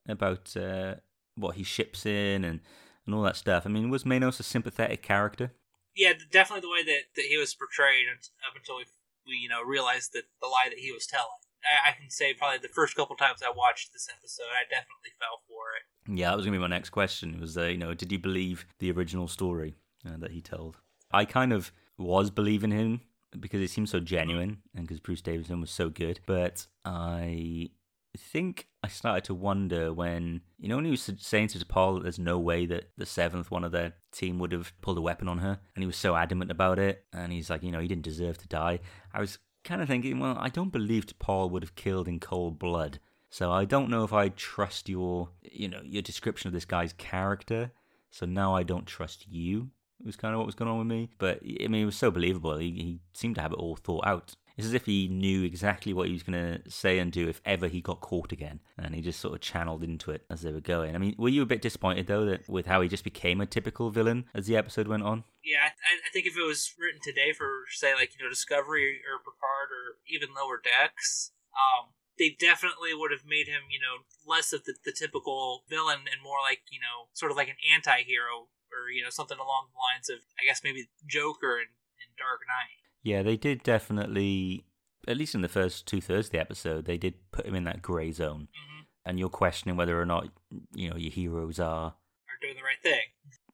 [0.07, 0.95] about uh,
[1.35, 2.59] what he ships in and
[3.05, 5.51] and all that stuff, I mean, was Manos a sympathetic character?
[5.95, 8.07] yeah, definitely the way that, that he was portrayed
[8.47, 8.85] up until we,
[9.27, 11.41] we, you know, realized that the lie that he was telling.
[11.63, 15.11] I, I can say probably the first couple times I watched this episode, I definitely
[15.19, 16.19] fell for it.
[16.19, 17.39] Yeah, that was gonna be my next question.
[17.39, 19.75] Was uh, you know, did you believe the original story
[20.07, 20.77] uh, that he told?
[21.11, 23.01] I kind of was believing him
[23.39, 26.19] because it seemed so genuine and because Bruce Davison was so good.
[26.25, 27.69] But I
[28.17, 32.03] think I started to wonder when you know when he was saying to Paul that
[32.03, 35.27] there's no way that the seventh one of their team would have pulled a weapon
[35.27, 37.87] on her, and he was so adamant about it, and he's like, you know, he
[37.87, 38.79] didn't deserve to die.
[39.13, 42.59] I was kind of thinking, well, I don't believe T'Pol would have killed in cold
[42.59, 42.99] blood.
[43.29, 46.93] So I don't know if I trust your, you know, your description of this guy's
[46.93, 47.71] character.
[48.09, 49.69] So now I don't trust you.
[50.01, 51.11] It was kind of what was going on with me.
[51.17, 52.57] But I mean, it was so believable.
[52.57, 54.35] He, he seemed to have it all thought out.
[54.57, 57.41] It's as if he knew exactly what he was going to say and do if
[57.45, 60.51] ever he got caught again, and he just sort of channeled into it as they
[60.51, 60.95] were going.
[60.95, 63.45] I mean, were you a bit disappointed though that with how he just became a
[63.45, 65.23] typical villain as the episode went on?
[65.43, 69.01] Yeah, I, I think if it was written today for say like you know Discovery
[69.09, 74.05] or Picard or even Lower Decks, um, they definitely would have made him, you know,
[74.21, 77.57] less of the, the typical villain and more like, you know, sort of like an
[77.65, 81.73] anti hero or, you know, something along the lines of, I guess, maybe Joker and,
[81.97, 82.80] in Dark Knight.
[83.03, 84.65] Yeah, they did definitely,
[85.07, 87.63] at least in the first two thirds of the episode, they did put him in
[87.65, 88.47] that grey zone.
[88.51, 88.81] Mm-hmm.
[89.05, 90.29] And you're questioning whether or not,
[90.75, 91.87] you know, your heroes are.
[91.87, 93.01] Are doing the right thing.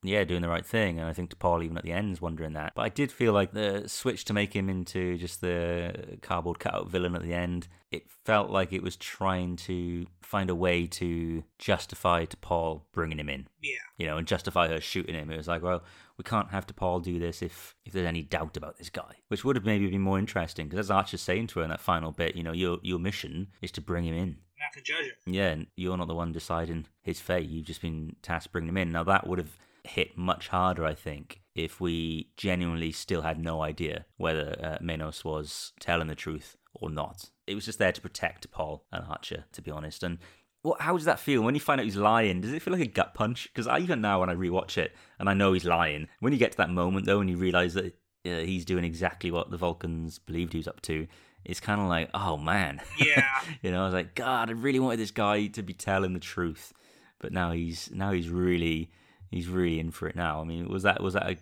[0.08, 1.00] Yeah, doing the right thing.
[1.00, 2.74] And I think T'Pol, even at the end, is wondering that.
[2.76, 6.90] But I did feel like the switch to make him into just the cardboard cutout
[6.90, 11.44] villain at the end, it felt like it was trying to find a way to
[11.60, 13.48] justify to Paul bringing him in.
[13.62, 13.76] Yeah.
[13.98, 15.30] You know, and justify her shooting him.
[15.30, 15.84] It was like, well,
[16.18, 19.44] we can't have T'Pol do this if if there's any doubt about this guy, which
[19.44, 20.68] would have maybe been more interesting.
[20.68, 23.48] Because as Archer's saying to her in that final bit, you know, your your mission
[23.62, 24.38] is to bring him in.
[24.60, 25.34] Not to judge him.
[25.34, 27.48] Yeah, and you're not the one deciding his fate.
[27.48, 28.92] You've just been tasked bringing him in.
[28.92, 29.56] Now that would have
[29.88, 35.24] hit much harder, I think, if we genuinely still had no idea whether uh, Menos
[35.24, 37.30] was telling the truth or not.
[37.46, 40.04] It was just there to protect T'Pol and Archer, to be honest.
[40.04, 40.20] And
[40.62, 42.42] what, how does that feel when you find out he's lying?
[42.42, 43.50] Does it feel like a gut punch?
[43.54, 46.52] Because even now, when I rewatch it and I know he's lying, when you get
[46.52, 47.96] to that moment though, and you realize that
[48.26, 51.08] uh, he's doing exactly what the Vulcans believed he was up to,
[51.46, 52.82] it's kind of like, oh man.
[53.00, 53.26] Yeah.
[53.62, 56.20] you know, I was like, God, I really wanted this guy to be telling the
[56.20, 56.74] truth,
[57.20, 58.92] but now he's now he's really
[59.32, 60.42] he's really in for it now.
[60.42, 61.38] I mean, was that was that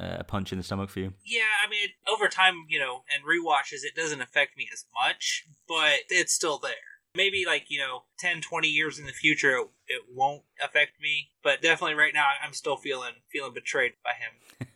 [0.00, 1.12] a, a punch in the stomach for you?
[1.24, 5.44] Yeah, I mean, over time, you know, and rewatches, it doesn't affect me as much,
[5.68, 6.72] but it's still there.
[7.14, 11.30] Maybe like, you know, 10, 20 years in the future, it, it won't affect me,
[11.42, 14.68] but definitely right now, I'm still feeling feeling betrayed by him.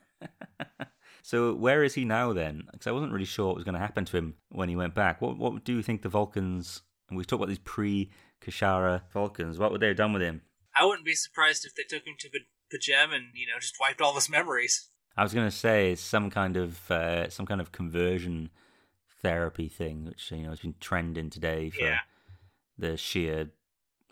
[1.22, 2.62] so where is he now then?
[2.72, 4.94] Because I wasn't really sure what was going to happen to him when he went
[4.94, 5.20] back.
[5.20, 6.82] What what do you think the Vulcans?
[7.08, 9.58] And we talked about these pre-Kir'Shara Vulcans.
[9.58, 10.42] What would they have done with him?
[10.76, 12.28] I wouldn't be surprised if they took him to
[12.72, 14.88] P'Jem and you know just wiped all his memories.
[15.16, 18.50] I was going to say some kind of uh, some kind of conversion
[19.22, 21.98] therapy thing, which you know has been trending today for Yeah.
[22.78, 23.50] the sheer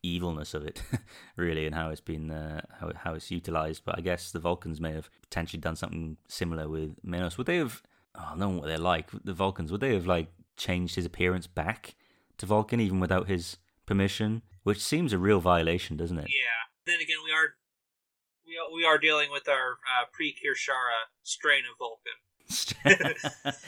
[0.03, 0.83] evilness of it,
[1.37, 3.85] really, and how it's been uh, how how it's utilized.
[3.85, 7.38] But I guess the Vulcans may have potentially done something similar with Minos.
[7.38, 7.83] Would they have?
[8.14, 9.09] Oh, I don't know what they're like.
[9.25, 11.94] The Vulcans would they have like changed his appearance back
[12.38, 14.42] to Vulcan even without his permission?
[14.62, 16.29] Which seems a real violation, doesn't it?
[16.29, 16.68] Yeah.
[16.87, 17.55] Then again, we are
[18.46, 23.14] we are, we are dealing with our uh, pre-Kir'Shara strain of Vulcan.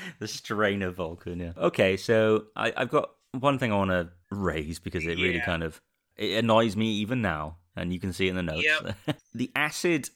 [0.19, 1.53] the strain of Vulcan, yeah.
[1.57, 5.63] Okay, so I, I've got one thing I want to raise because it really kind
[5.63, 5.81] of
[6.17, 8.65] it annoys me even now, and you can see it in the notes.
[9.07, 9.19] Yep.
[9.35, 10.09] the acid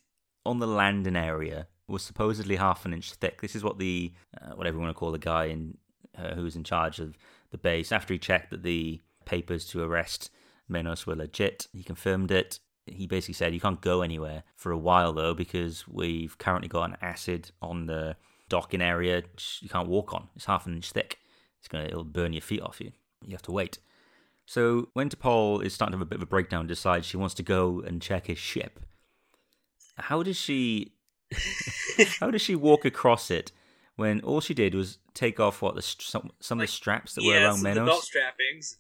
[0.46, 3.40] on the landing area was supposedly half an inch thick.
[3.40, 5.76] This is what the uh, whatever you want to call the guy in
[6.16, 7.16] uh, who was in charge of
[7.50, 10.30] the base after he checked that the papers to arrest
[10.70, 11.68] Menos were legit.
[11.72, 12.58] He confirmed it.
[12.86, 16.90] He basically said you can't go anywhere for a while though because we've currently got
[16.90, 18.16] an acid on the
[18.48, 20.28] docking area which you can't walk on.
[20.36, 21.18] It's half an inch thick.
[21.58, 22.92] It's gonna it'll burn your feet off you.
[23.24, 23.78] You have to wait.
[24.46, 27.34] So when T'Pol is starting to have a bit of a breakdown, decides she wants
[27.36, 28.80] to go and check his ship.
[29.96, 30.92] How does she?
[32.20, 33.50] how does she walk across it
[33.96, 37.24] when all she did was take off what the some, some of the straps that
[37.24, 38.76] were yeah, around so the belt strappings.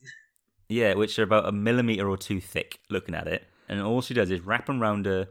[0.68, 2.80] Yeah, which are about a millimeter or two thick.
[2.90, 5.28] Looking at it, and all she does is wrap them around her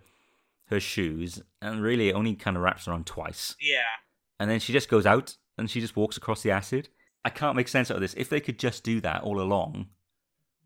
[0.68, 3.56] her shoes, and really it only kind of wraps around twice.
[3.62, 3.82] Yeah.
[4.40, 6.90] And then she just goes out and she just walks across the acid.
[7.24, 8.14] I can't make sense out of this.
[8.16, 9.88] If they could just do that all along,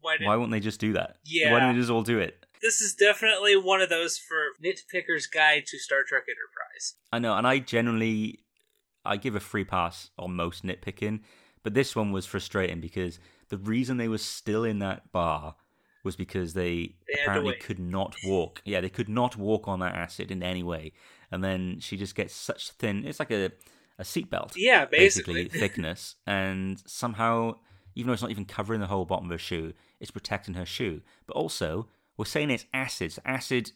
[0.02, 1.18] Why, did, why won't they just do that?
[1.26, 1.52] Yeah.
[1.52, 2.46] Why don't they just all do it?
[2.62, 6.96] This is definitely one of those for nitpicker's guide to Star Trek Enterprise.
[7.12, 8.40] I know, and I generally
[9.06, 11.20] I give a free pass on most nitpicking,
[11.64, 15.56] but this one was frustrating because the reason they were still in that bar
[16.04, 18.62] was because they, They apparently could not walk.
[18.66, 20.94] Yeah, they could not walk on that acid in any way.
[21.32, 23.06] And then she just gets such thin.
[23.06, 23.52] It's like a
[24.00, 24.54] a seatbelt.
[24.56, 25.50] Yeah, basically.
[25.50, 27.56] thickness, and somehow
[27.96, 30.68] even though it's not even covering the whole bottom of her shoe, it's protecting her
[30.68, 31.02] shoe.
[31.26, 33.12] But also, we're saying it's acid.
[33.12, 33.72] So acid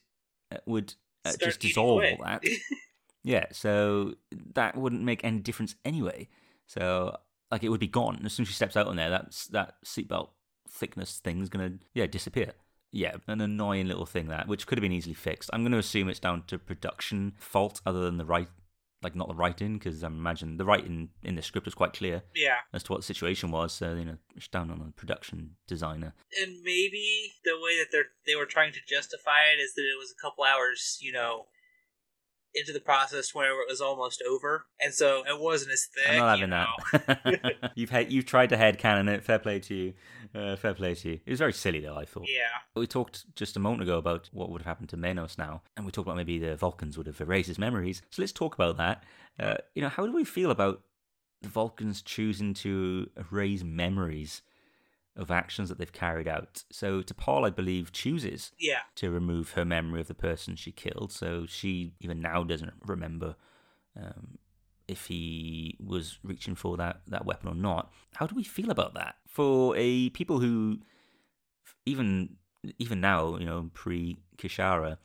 [0.51, 0.93] uh, would
[1.25, 2.43] uh, just dissolve all that.
[3.23, 4.13] yeah, so
[4.53, 6.29] that wouldn't make any difference anyway.
[6.67, 7.17] So
[7.51, 9.09] like it would be gone as soon as she steps out on there.
[9.09, 10.29] That's that seatbelt
[10.69, 12.53] thickness thing's gonna yeah disappear.
[12.93, 15.49] Yeah, an annoying little thing that which could have been easily fixed.
[15.53, 18.49] I'm going to assume it's down to production fault, other than the right,
[19.01, 22.23] like not the writing, because I imagine the writing in the script was quite clear
[22.35, 22.57] yeah.
[22.73, 23.71] as to what the situation was.
[23.71, 26.13] So you know, it's down on the production designer.
[26.41, 29.97] and maybe the way that they're they were trying to justify it is that it
[29.97, 31.45] was a couple hours, you know,
[32.53, 36.11] into the process where it was almost over, and so it wasn't as thick.
[36.11, 36.65] I'm not you having know?
[37.07, 37.71] that.
[37.75, 39.23] you've had, you've tried to head canon it.
[39.23, 39.93] Fair play to you.
[40.33, 41.19] Uh, fair play to you.
[41.25, 41.97] It was very silly though.
[41.97, 42.27] I thought.
[42.27, 45.61] Yeah, We talked just a moment ago about what would have happened to Menos now,
[45.75, 48.01] and we talked about maybe the Vulcans would have erased his memories.
[48.09, 49.03] So let's talk about that.
[49.39, 50.81] Uh, you know, how do we feel about
[51.41, 54.41] the Vulcans choosing to erase memories
[55.15, 56.63] of actions that they've carried out?
[56.71, 61.11] So, T'Pol, I believe, chooses yeah, to remove her memory of the person she killed,
[61.11, 63.35] so she even now doesn't remember
[63.95, 64.37] um,
[64.87, 67.91] if he was reaching for that, that weapon or not.
[68.15, 69.15] How do we feel about that?
[69.27, 70.79] For a people who,
[71.85, 72.37] even
[72.77, 74.97] even now, you know, pre Kir'Shara,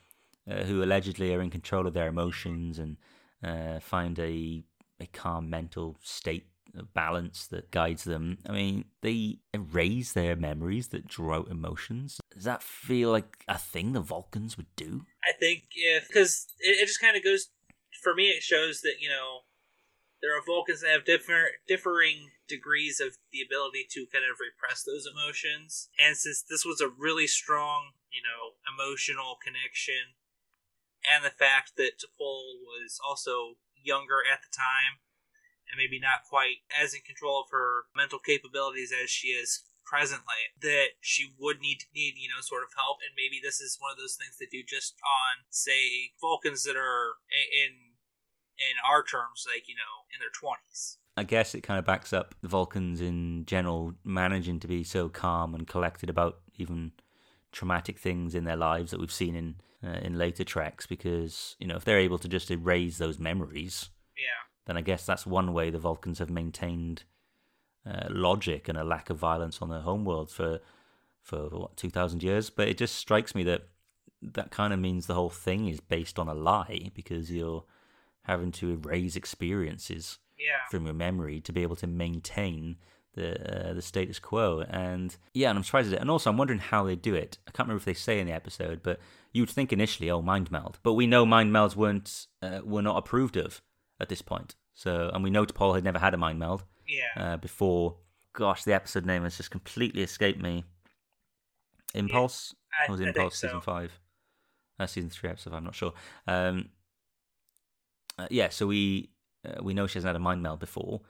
[0.50, 2.96] uh, who allegedly are in control of their emotions and
[3.42, 4.62] uh, find a
[5.00, 6.46] a calm mental state
[6.94, 8.38] balance that guides them.
[8.48, 12.20] I mean, they erase their memories that draw out emotions.
[12.33, 15.07] Does that feel like a thing the Vulcans would do?
[15.24, 17.48] I think if because it, it just kind of goes
[18.02, 19.40] for me, it shows that you know
[20.22, 24.83] there are Vulcans that have different differing degrees of the ability to kind of repress
[24.83, 30.16] those emotions, and since this was a really strong, you know, emotional connection,
[31.05, 34.98] and the fact that T'Pol was also younger at the time,
[35.70, 40.50] and maybe not quite as in control of her mental capabilities as she is presently
[40.61, 42.98] that she would need to need you know sort of help.
[43.02, 46.76] And maybe this is one of those things they do just on say vulcans that
[46.76, 47.96] are in
[48.57, 52.12] in our terms like you know in their 20s I guess it kind of backs
[52.12, 56.92] up the Vulcans in general managing to be so calm and collected about even
[57.52, 61.66] traumatic things in their lives that we've seen in uh, in later treks because you
[61.66, 63.90] know if they're able to just erase those memories
[64.66, 67.05] then I guess that's one way the Vulcans have maintained
[67.88, 70.61] uh, logic and a lack of violence on their homeworld for
[71.22, 72.50] for what two thousand years.
[72.50, 73.68] But it just strikes me that
[74.22, 77.64] that kind of means the whole thing is based on a lie because you're
[78.22, 82.76] having to erase experiences yeah from your memory to be able to maintain
[83.16, 84.64] the uh, the status quo.
[84.68, 86.00] And yeah, and I'm surprised at it.
[86.00, 87.38] And also, I'm wondering how they do it.
[87.48, 89.00] I can't remember if they say in the episode, but
[89.33, 90.79] you'd think initially, oh, mind meld.
[90.83, 93.62] But we know mind melds weren't uh, were not approved of
[94.00, 94.54] at this point.
[94.74, 97.96] So, and we know T'Pol had never had a mind meld yeah uh, before.
[98.32, 100.64] Gosh, the episode name has just completely escaped me.
[101.94, 102.54] Impulse.
[102.87, 103.46] I, was I think Impulse so.
[103.48, 103.98] season five?
[104.78, 105.54] Uh, season three episode.
[105.54, 105.94] I'm not sure.
[106.26, 106.68] Um,
[108.18, 109.11] uh, yeah, so we
[109.46, 111.00] uh, we know she hasn't had a mind meld before.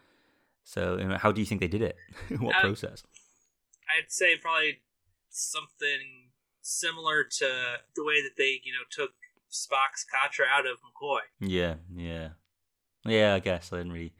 [0.62, 1.96] So, you know, how do you think they did it?
[2.38, 3.02] what Uh, process?
[3.96, 4.80] i'd say probably
[5.30, 7.46] something similar to
[7.94, 9.10] the way that they you know took
[9.48, 12.30] spock's katra out of mccoy Yeah, yeah,
[13.08, 13.34] yeah.
[13.34, 14.12] I guess I didn't really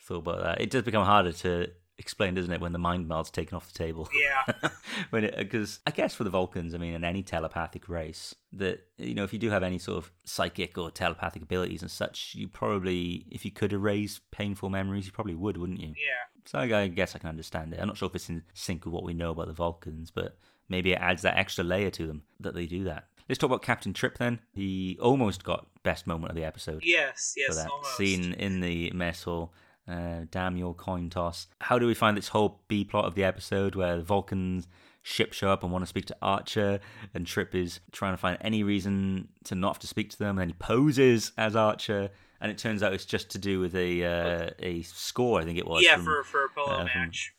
[0.00, 0.60] thought about that.
[0.60, 3.78] It does become harder to explain, doesn't it, when the mind meld's taken off the
[3.78, 4.08] table?
[4.14, 4.70] yeah
[5.10, 8.86] when it because I guess for the Vulcans, I mean, in any telepathic race, that
[8.96, 12.34] you know, if you do have any sort of psychic or telepathic abilities and such,
[12.34, 15.88] you probably, if you could erase painful memories, you probably would, wouldn't you?
[15.88, 17.80] yeah So I I guess I can understand it.
[17.80, 20.38] I'm not sure if it's in sync with what we know about the Vulcans, but
[20.68, 23.08] maybe it adds that extra layer to them that they do that.
[23.28, 24.40] Let's talk about Captain Trip then.
[24.52, 27.96] He almost got best moment of the episode yes yes for that almost.
[27.96, 29.52] scene in the mess hall.
[29.86, 31.46] Uh, damn your coin toss.
[31.62, 34.68] How do we find this whole B plot of the episode where the Vulcans
[35.02, 36.80] ship show up and want to speak to Archer,
[37.14, 40.30] and Trip is trying to find any reason to not have to speak to them,
[40.30, 42.10] and then he poses as Archer,
[42.42, 45.56] and it turns out it's just to do with a uh, a score, I think
[45.58, 45.82] it was.
[45.82, 47.32] yeah from- for for a polo uh, from- match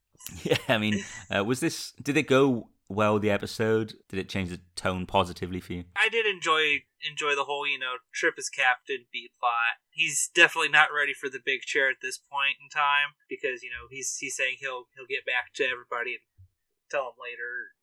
[0.44, 1.02] yeah, I mean,
[1.34, 1.92] uh, was this?
[2.02, 3.18] Did it go well?
[3.18, 5.84] The episode did it change the tone positively for you?
[5.96, 9.78] I did enjoy enjoy the whole, you know, trip as captain B plot.
[9.90, 13.70] He's definitely not ready for the big chair at this point in time because you
[13.70, 16.24] know he's he's saying he'll he'll get back to everybody and
[16.90, 17.76] tell them later.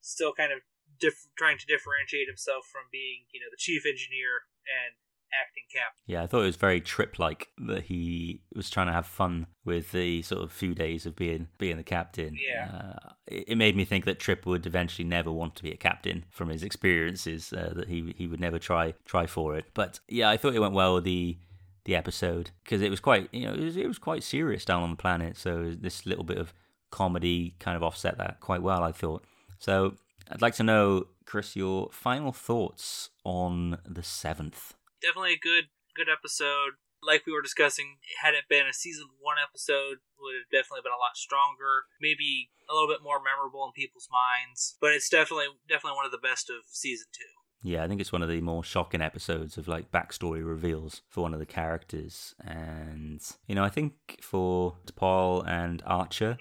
[0.00, 0.60] Still kind of
[0.98, 4.96] diff- trying to differentiate himself from being you know the chief engineer and
[5.38, 6.02] acting captain.
[6.06, 9.92] Yeah, I thought it was very trip-like that he was trying to have fun with
[9.92, 12.36] the sort of few days of being being the captain.
[12.36, 12.68] Yeah.
[12.72, 15.76] uh, it, it made me think that Trip would eventually never want to be a
[15.76, 17.52] captain from his experiences.
[17.52, 19.66] Uh, that he he would never try try for it.
[19.74, 21.00] But yeah, I thought it went well.
[21.00, 21.38] The the
[21.84, 24.82] the episode because it was quite you know it was, it was quite serious down
[24.82, 25.36] on the planet.
[25.36, 26.52] So this little bit of
[26.90, 29.24] comedy kind of offset that quite well, I thought.
[29.58, 29.94] So
[30.30, 34.74] I'd like to know, Kris, your final thoughts on the seventh.
[35.02, 36.78] Definitely a good good episode.
[37.02, 40.96] Like we were discussing, had it been a season one episode, would have definitely been
[40.96, 41.88] a lot stronger.
[42.00, 44.76] Maybe a little bit more memorable in people's minds.
[44.80, 47.40] But it's definitely definitely one of the best of season two.
[47.62, 51.22] Yeah, I think it's one of the more shocking episodes of like backstory reveals for
[51.22, 52.34] one of the characters.
[52.42, 56.38] And, you know, I think for T'Pol and Archer,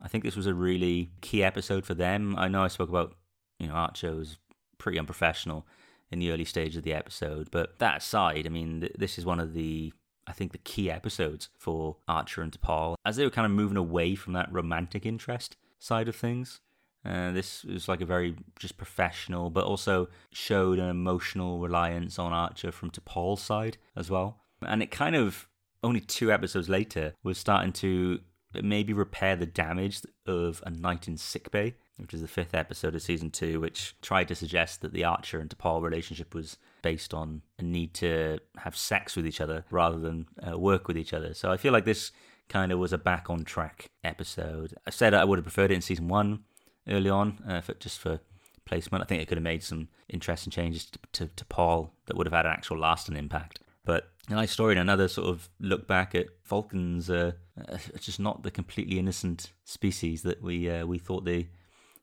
[0.00, 2.36] I think this was a really key episode for them.
[2.36, 3.14] I know I spoke about,
[3.58, 4.36] you know, Archer was
[4.76, 5.66] pretty unprofessional
[6.10, 7.50] in the early stage of the episode.
[7.50, 9.92] But that aside, I mean, th- this is one of the,
[10.26, 13.76] I think, the key episodes for Archer and T'Pol as they were kind of moving
[13.76, 16.60] away from that romantic interest side of things.
[17.04, 22.32] Uh, this was like a very just professional, but also showed an emotional reliance on
[22.32, 24.42] Archer from T'Pol's side as well.
[24.62, 25.48] And it kind of
[25.82, 28.20] only two episodes later was starting to
[28.54, 33.02] maybe repair the damage of a night in sickbay, which is the fifth episode of
[33.02, 37.42] season two, which tried to suggest that the Archer and T'Pol relationship was based on
[37.58, 41.34] a need to have sex with each other rather than uh, work with each other.
[41.34, 42.12] So I feel like this
[42.48, 44.74] kind of was a back on track episode.
[44.86, 46.44] I said I would have preferred it in season one
[46.88, 48.20] early on, uh, for, just for
[48.64, 49.02] placement.
[49.02, 52.26] I think it could have made some interesting changes to, to, to T'Pol that would
[52.26, 53.60] have had an actual lasting impact.
[53.88, 58.20] But a nice story and another sort of look back at Vulcans, uh, uh, just
[58.20, 61.48] not the completely innocent species that we uh, we thought they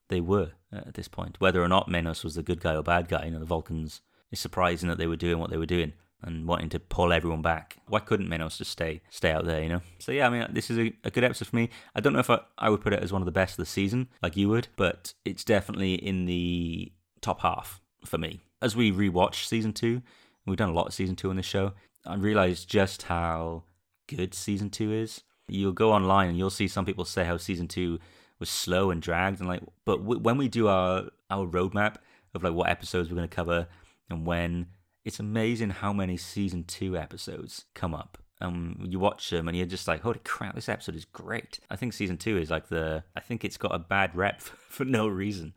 [0.08, 1.36] they were at this point.
[1.38, 4.00] Whether or not Menos was the good guy or bad guy, you know, the Vulcans.
[4.32, 7.40] It's surprising that they were doing what they were doing and wanting to pull everyone
[7.40, 7.76] back.
[7.86, 9.82] Why couldn't Menos just stay stay out there, you know?
[10.00, 11.70] So yeah, I mean, this is a, a good episode for me.
[11.94, 13.58] I don't know if I, I would put it as one of the best of
[13.58, 18.40] the season, like you would, but it's definitely in the top half for me.
[18.60, 20.02] As we rewatch season two,
[20.46, 21.72] we've done a lot of season two on this show,
[22.04, 23.64] I realized just how
[24.06, 25.22] good season two is.
[25.48, 27.98] You'll go online and you'll see some people say how season two
[28.38, 31.96] was slow and dragged, and like, but w- when we do our our roadmap
[32.34, 33.66] of like what episodes we're going to cover
[34.10, 34.66] and when
[35.04, 38.18] it's amazing how many season two episodes come up.
[38.40, 41.60] Um, you watch them and you're just like, holy crap, this episode is great.
[41.70, 44.84] I think season two is like the, I think it's got a bad rep for
[44.84, 45.54] no reason.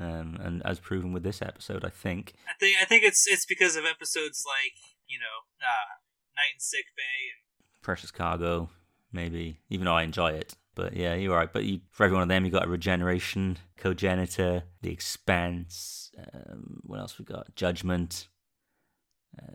[0.00, 2.32] Um, and as proven with this episode, I think.
[2.48, 4.72] I think I think it's it's because of episodes like
[5.06, 6.00] you know uh,
[6.36, 7.02] Night in Sick Bay
[7.34, 8.70] and Precious Cargo,
[9.12, 9.58] maybe.
[9.68, 11.52] Even though I enjoy it, but yeah, you're right.
[11.52, 16.10] But you, for every one of them, you got a regeneration, cogenitor, the expanse.
[16.18, 17.54] Um, what else we got?
[17.54, 18.28] Judgment,
[19.38, 19.52] uh,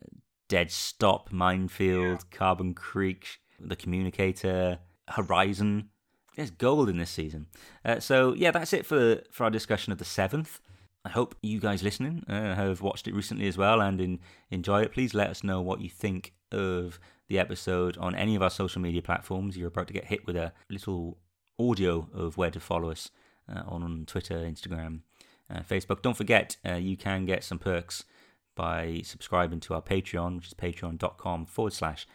[0.48, 2.38] Dead Stop, Minefield, yeah.
[2.38, 4.80] Carbon Creek, The Communicator,
[5.10, 5.90] Horizon.
[6.36, 7.48] There's gold in this season.
[7.84, 10.60] Uh, so yeah, that's it for for our discussion of the seventh.
[11.06, 14.20] I hope you guys listening uh, have watched it recently as well and in,
[14.50, 14.92] enjoy it.
[14.92, 18.82] Please let us know what you think of the episode on any of our social
[18.82, 19.56] media platforms.
[19.56, 21.20] You're about to get hit with a little
[21.60, 23.12] audio of where to follow us
[23.48, 25.02] uh, on Twitter, Instagram,
[25.50, 26.02] uh, Facebook.
[26.02, 28.04] Don't forget, uh, you can get some perks
[28.56, 32.08] by subscribing to our Patreon, which is patreon.com forward slash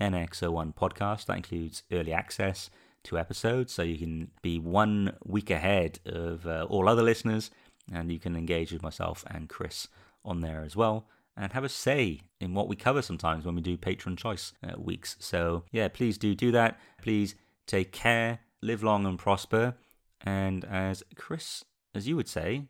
[0.00, 1.26] NX01 podcast.
[1.26, 2.70] That includes early access
[3.08, 7.50] to episodes, so you can be one week ahead of uh, all other listeners,
[7.92, 9.88] and you can engage with myself and Kris
[10.24, 11.06] on there as well.
[11.36, 14.78] And have a say in what we cover sometimes when we do patron choice uh,
[14.78, 15.16] weeks.
[15.20, 16.80] So, yeah, please do do that.
[17.00, 17.34] Please
[17.66, 19.74] take care, live long and prosper.
[20.20, 22.64] And as Kris, as you would say,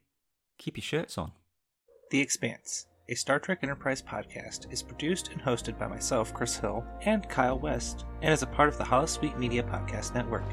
[0.59, 1.32] keep your shirts on.
[2.11, 6.84] The Expanse a Star Trek Enterprise podcast, is produced and hosted by myself, Kris Hill,
[7.06, 10.44] and Kyle West, and is a part of the Holosuite Media Podcast Network.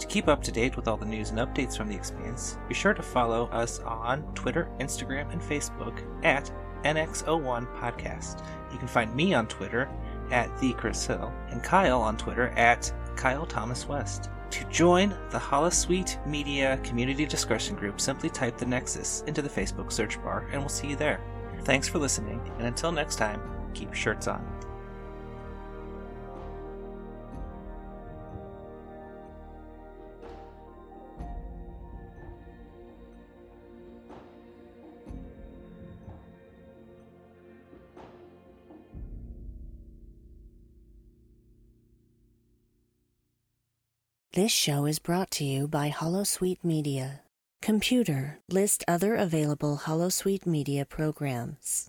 [0.00, 2.74] To keep up to date with all the news and updates from The Expanse, be
[2.74, 6.50] sure to follow us on Twitter, Instagram, and Facebook at
[6.82, 8.44] NX01 Podcast.
[8.72, 9.88] You can find me on Twitter
[10.32, 14.30] at the Kris Hill, and Kyle on Twitter at Kyle Thomas West.
[14.50, 19.92] To join the Holosuite Media Community Discussion Group, simply type the Nexus into the Facebook
[19.92, 21.20] search bar, and we'll see you there.
[21.64, 23.40] Thanks for listening, and until next time,
[23.72, 24.44] keep shirts on.
[44.34, 47.23] This show is brought to you by Holosuite Media.
[47.68, 51.88] Computer, list other available Holosuite media programs.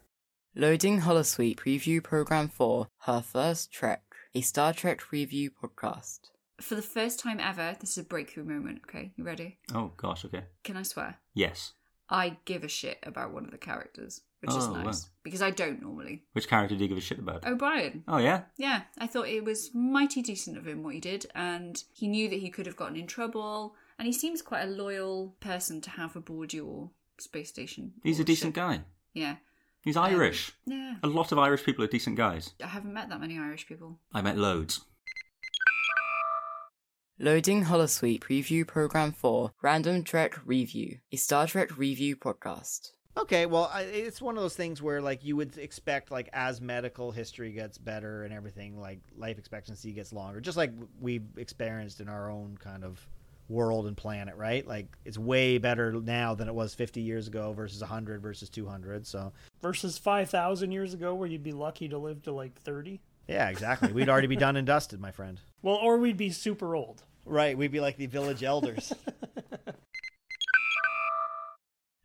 [0.56, 4.02] Loading Holosuite Preview Program 4, Her First Trek,
[4.34, 6.30] a Star Trek review podcast.
[6.62, 9.12] For the first time ever, this is a breakthrough moment, okay?
[9.18, 9.58] You ready?
[9.74, 10.46] Oh, gosh, okay.
[10.64, 11.18] Can I swear?
[11.34, 11.74] Yes.
[12.10, 14.84] I give a shit about one of the characters, which is Oh, wow.
[14.84, 16.24] nice because I don't normally.
[16.32, 17.44] Which character do you give a shit about?
[17.46, 18.06] Oh, O'Brien.
[18.08, 18.44] Oh yeah.
[18.56, 22.30] Yeah, I thought it was mighty decent of him what he did, and he knew
[22.30, 25.90] that he could have gotten in trouble, and he seems quite a loyal person to
[25.92, 27.94] have aboard your space station.
[28.04, 28.56] He's a decent ship.
[28.56, 28.82] guy.
[29.14, 29.38] Yeah.
[29.82, 30.52] He's Um, Irish.
[30.66, 30.96] Yeah.
[31.04, 32.54] A lot of Irish people are decent guys.
[32.64, 34.00] I haven't met that many Irish people.
[34.14, 34.82] I met loads.
[37.18, 42.92] Loading Holosuite Preview Program 4 Random Trek Review, a Star Trek review podcast.
[43.18, 47.12] Okay, well, it's one of those things where like you would expect like as medical
[47.12, 52.10] history gets better and everything, like life expectancy gets longer, just like we've experienced in
[52.10, 53.08] our own kind of
[53.48, 54.66] world and planet, right?
[54.68, 59.06] Like it's way better now than it was 50 years ago versus 100 versus 200.
[59.06, 63.02] So, Versus 5,000 years ago, where you'd be lucky to live to like 30.
[63.28, 63.92] yeah, exactly.
[63.92, 65.40] We'd already be done and dusted, my friend.
[65.62, 67.02] Well, or we'd be super old.
[67.26, 68.94] Right, we'd be like the village elders.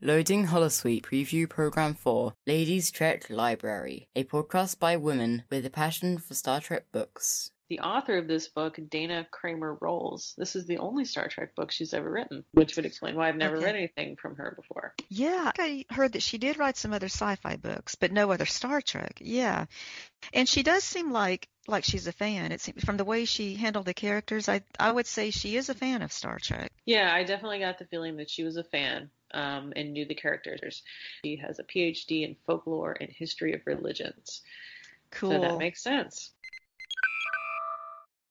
[0.03, 6.16] Loading Holosuite Preview Program 4 Ladies Trek Library, a podcast by women with a passion
[6.16, 7.51] for Star Trek books.
[7.70, 11.70] The author of this book, Dana Kramer Rolls, this is the only Star Trek book
[11.70, 13.66] she's ever written, which would explain why I've never Okay.
[13.66, 14.92] read anything from her before.
[15.08, 18.80] Yeah, I heard that she did write some other sci-fi books, but no other Star
[18.82, 19.18] Trek.
[19.20, 19.66] Yeah,
[20.32, 22.50] and she does seem like like she's a fan.
[22.50, 25.68] It seems from the way she handled the characters, I I would say she is
[25.68, 26.72] a fan of Star Trek.
[26.86, 30.16] Yeah, I definitely got the feeling that she was a fan um, and knew the
[30.16, 30.82] characters.
[31.24, 34.42] She has a PhD in folklore and history of religions.
[35.12, 35.30] Cool.
[35.30, 36.32] So that makes sense.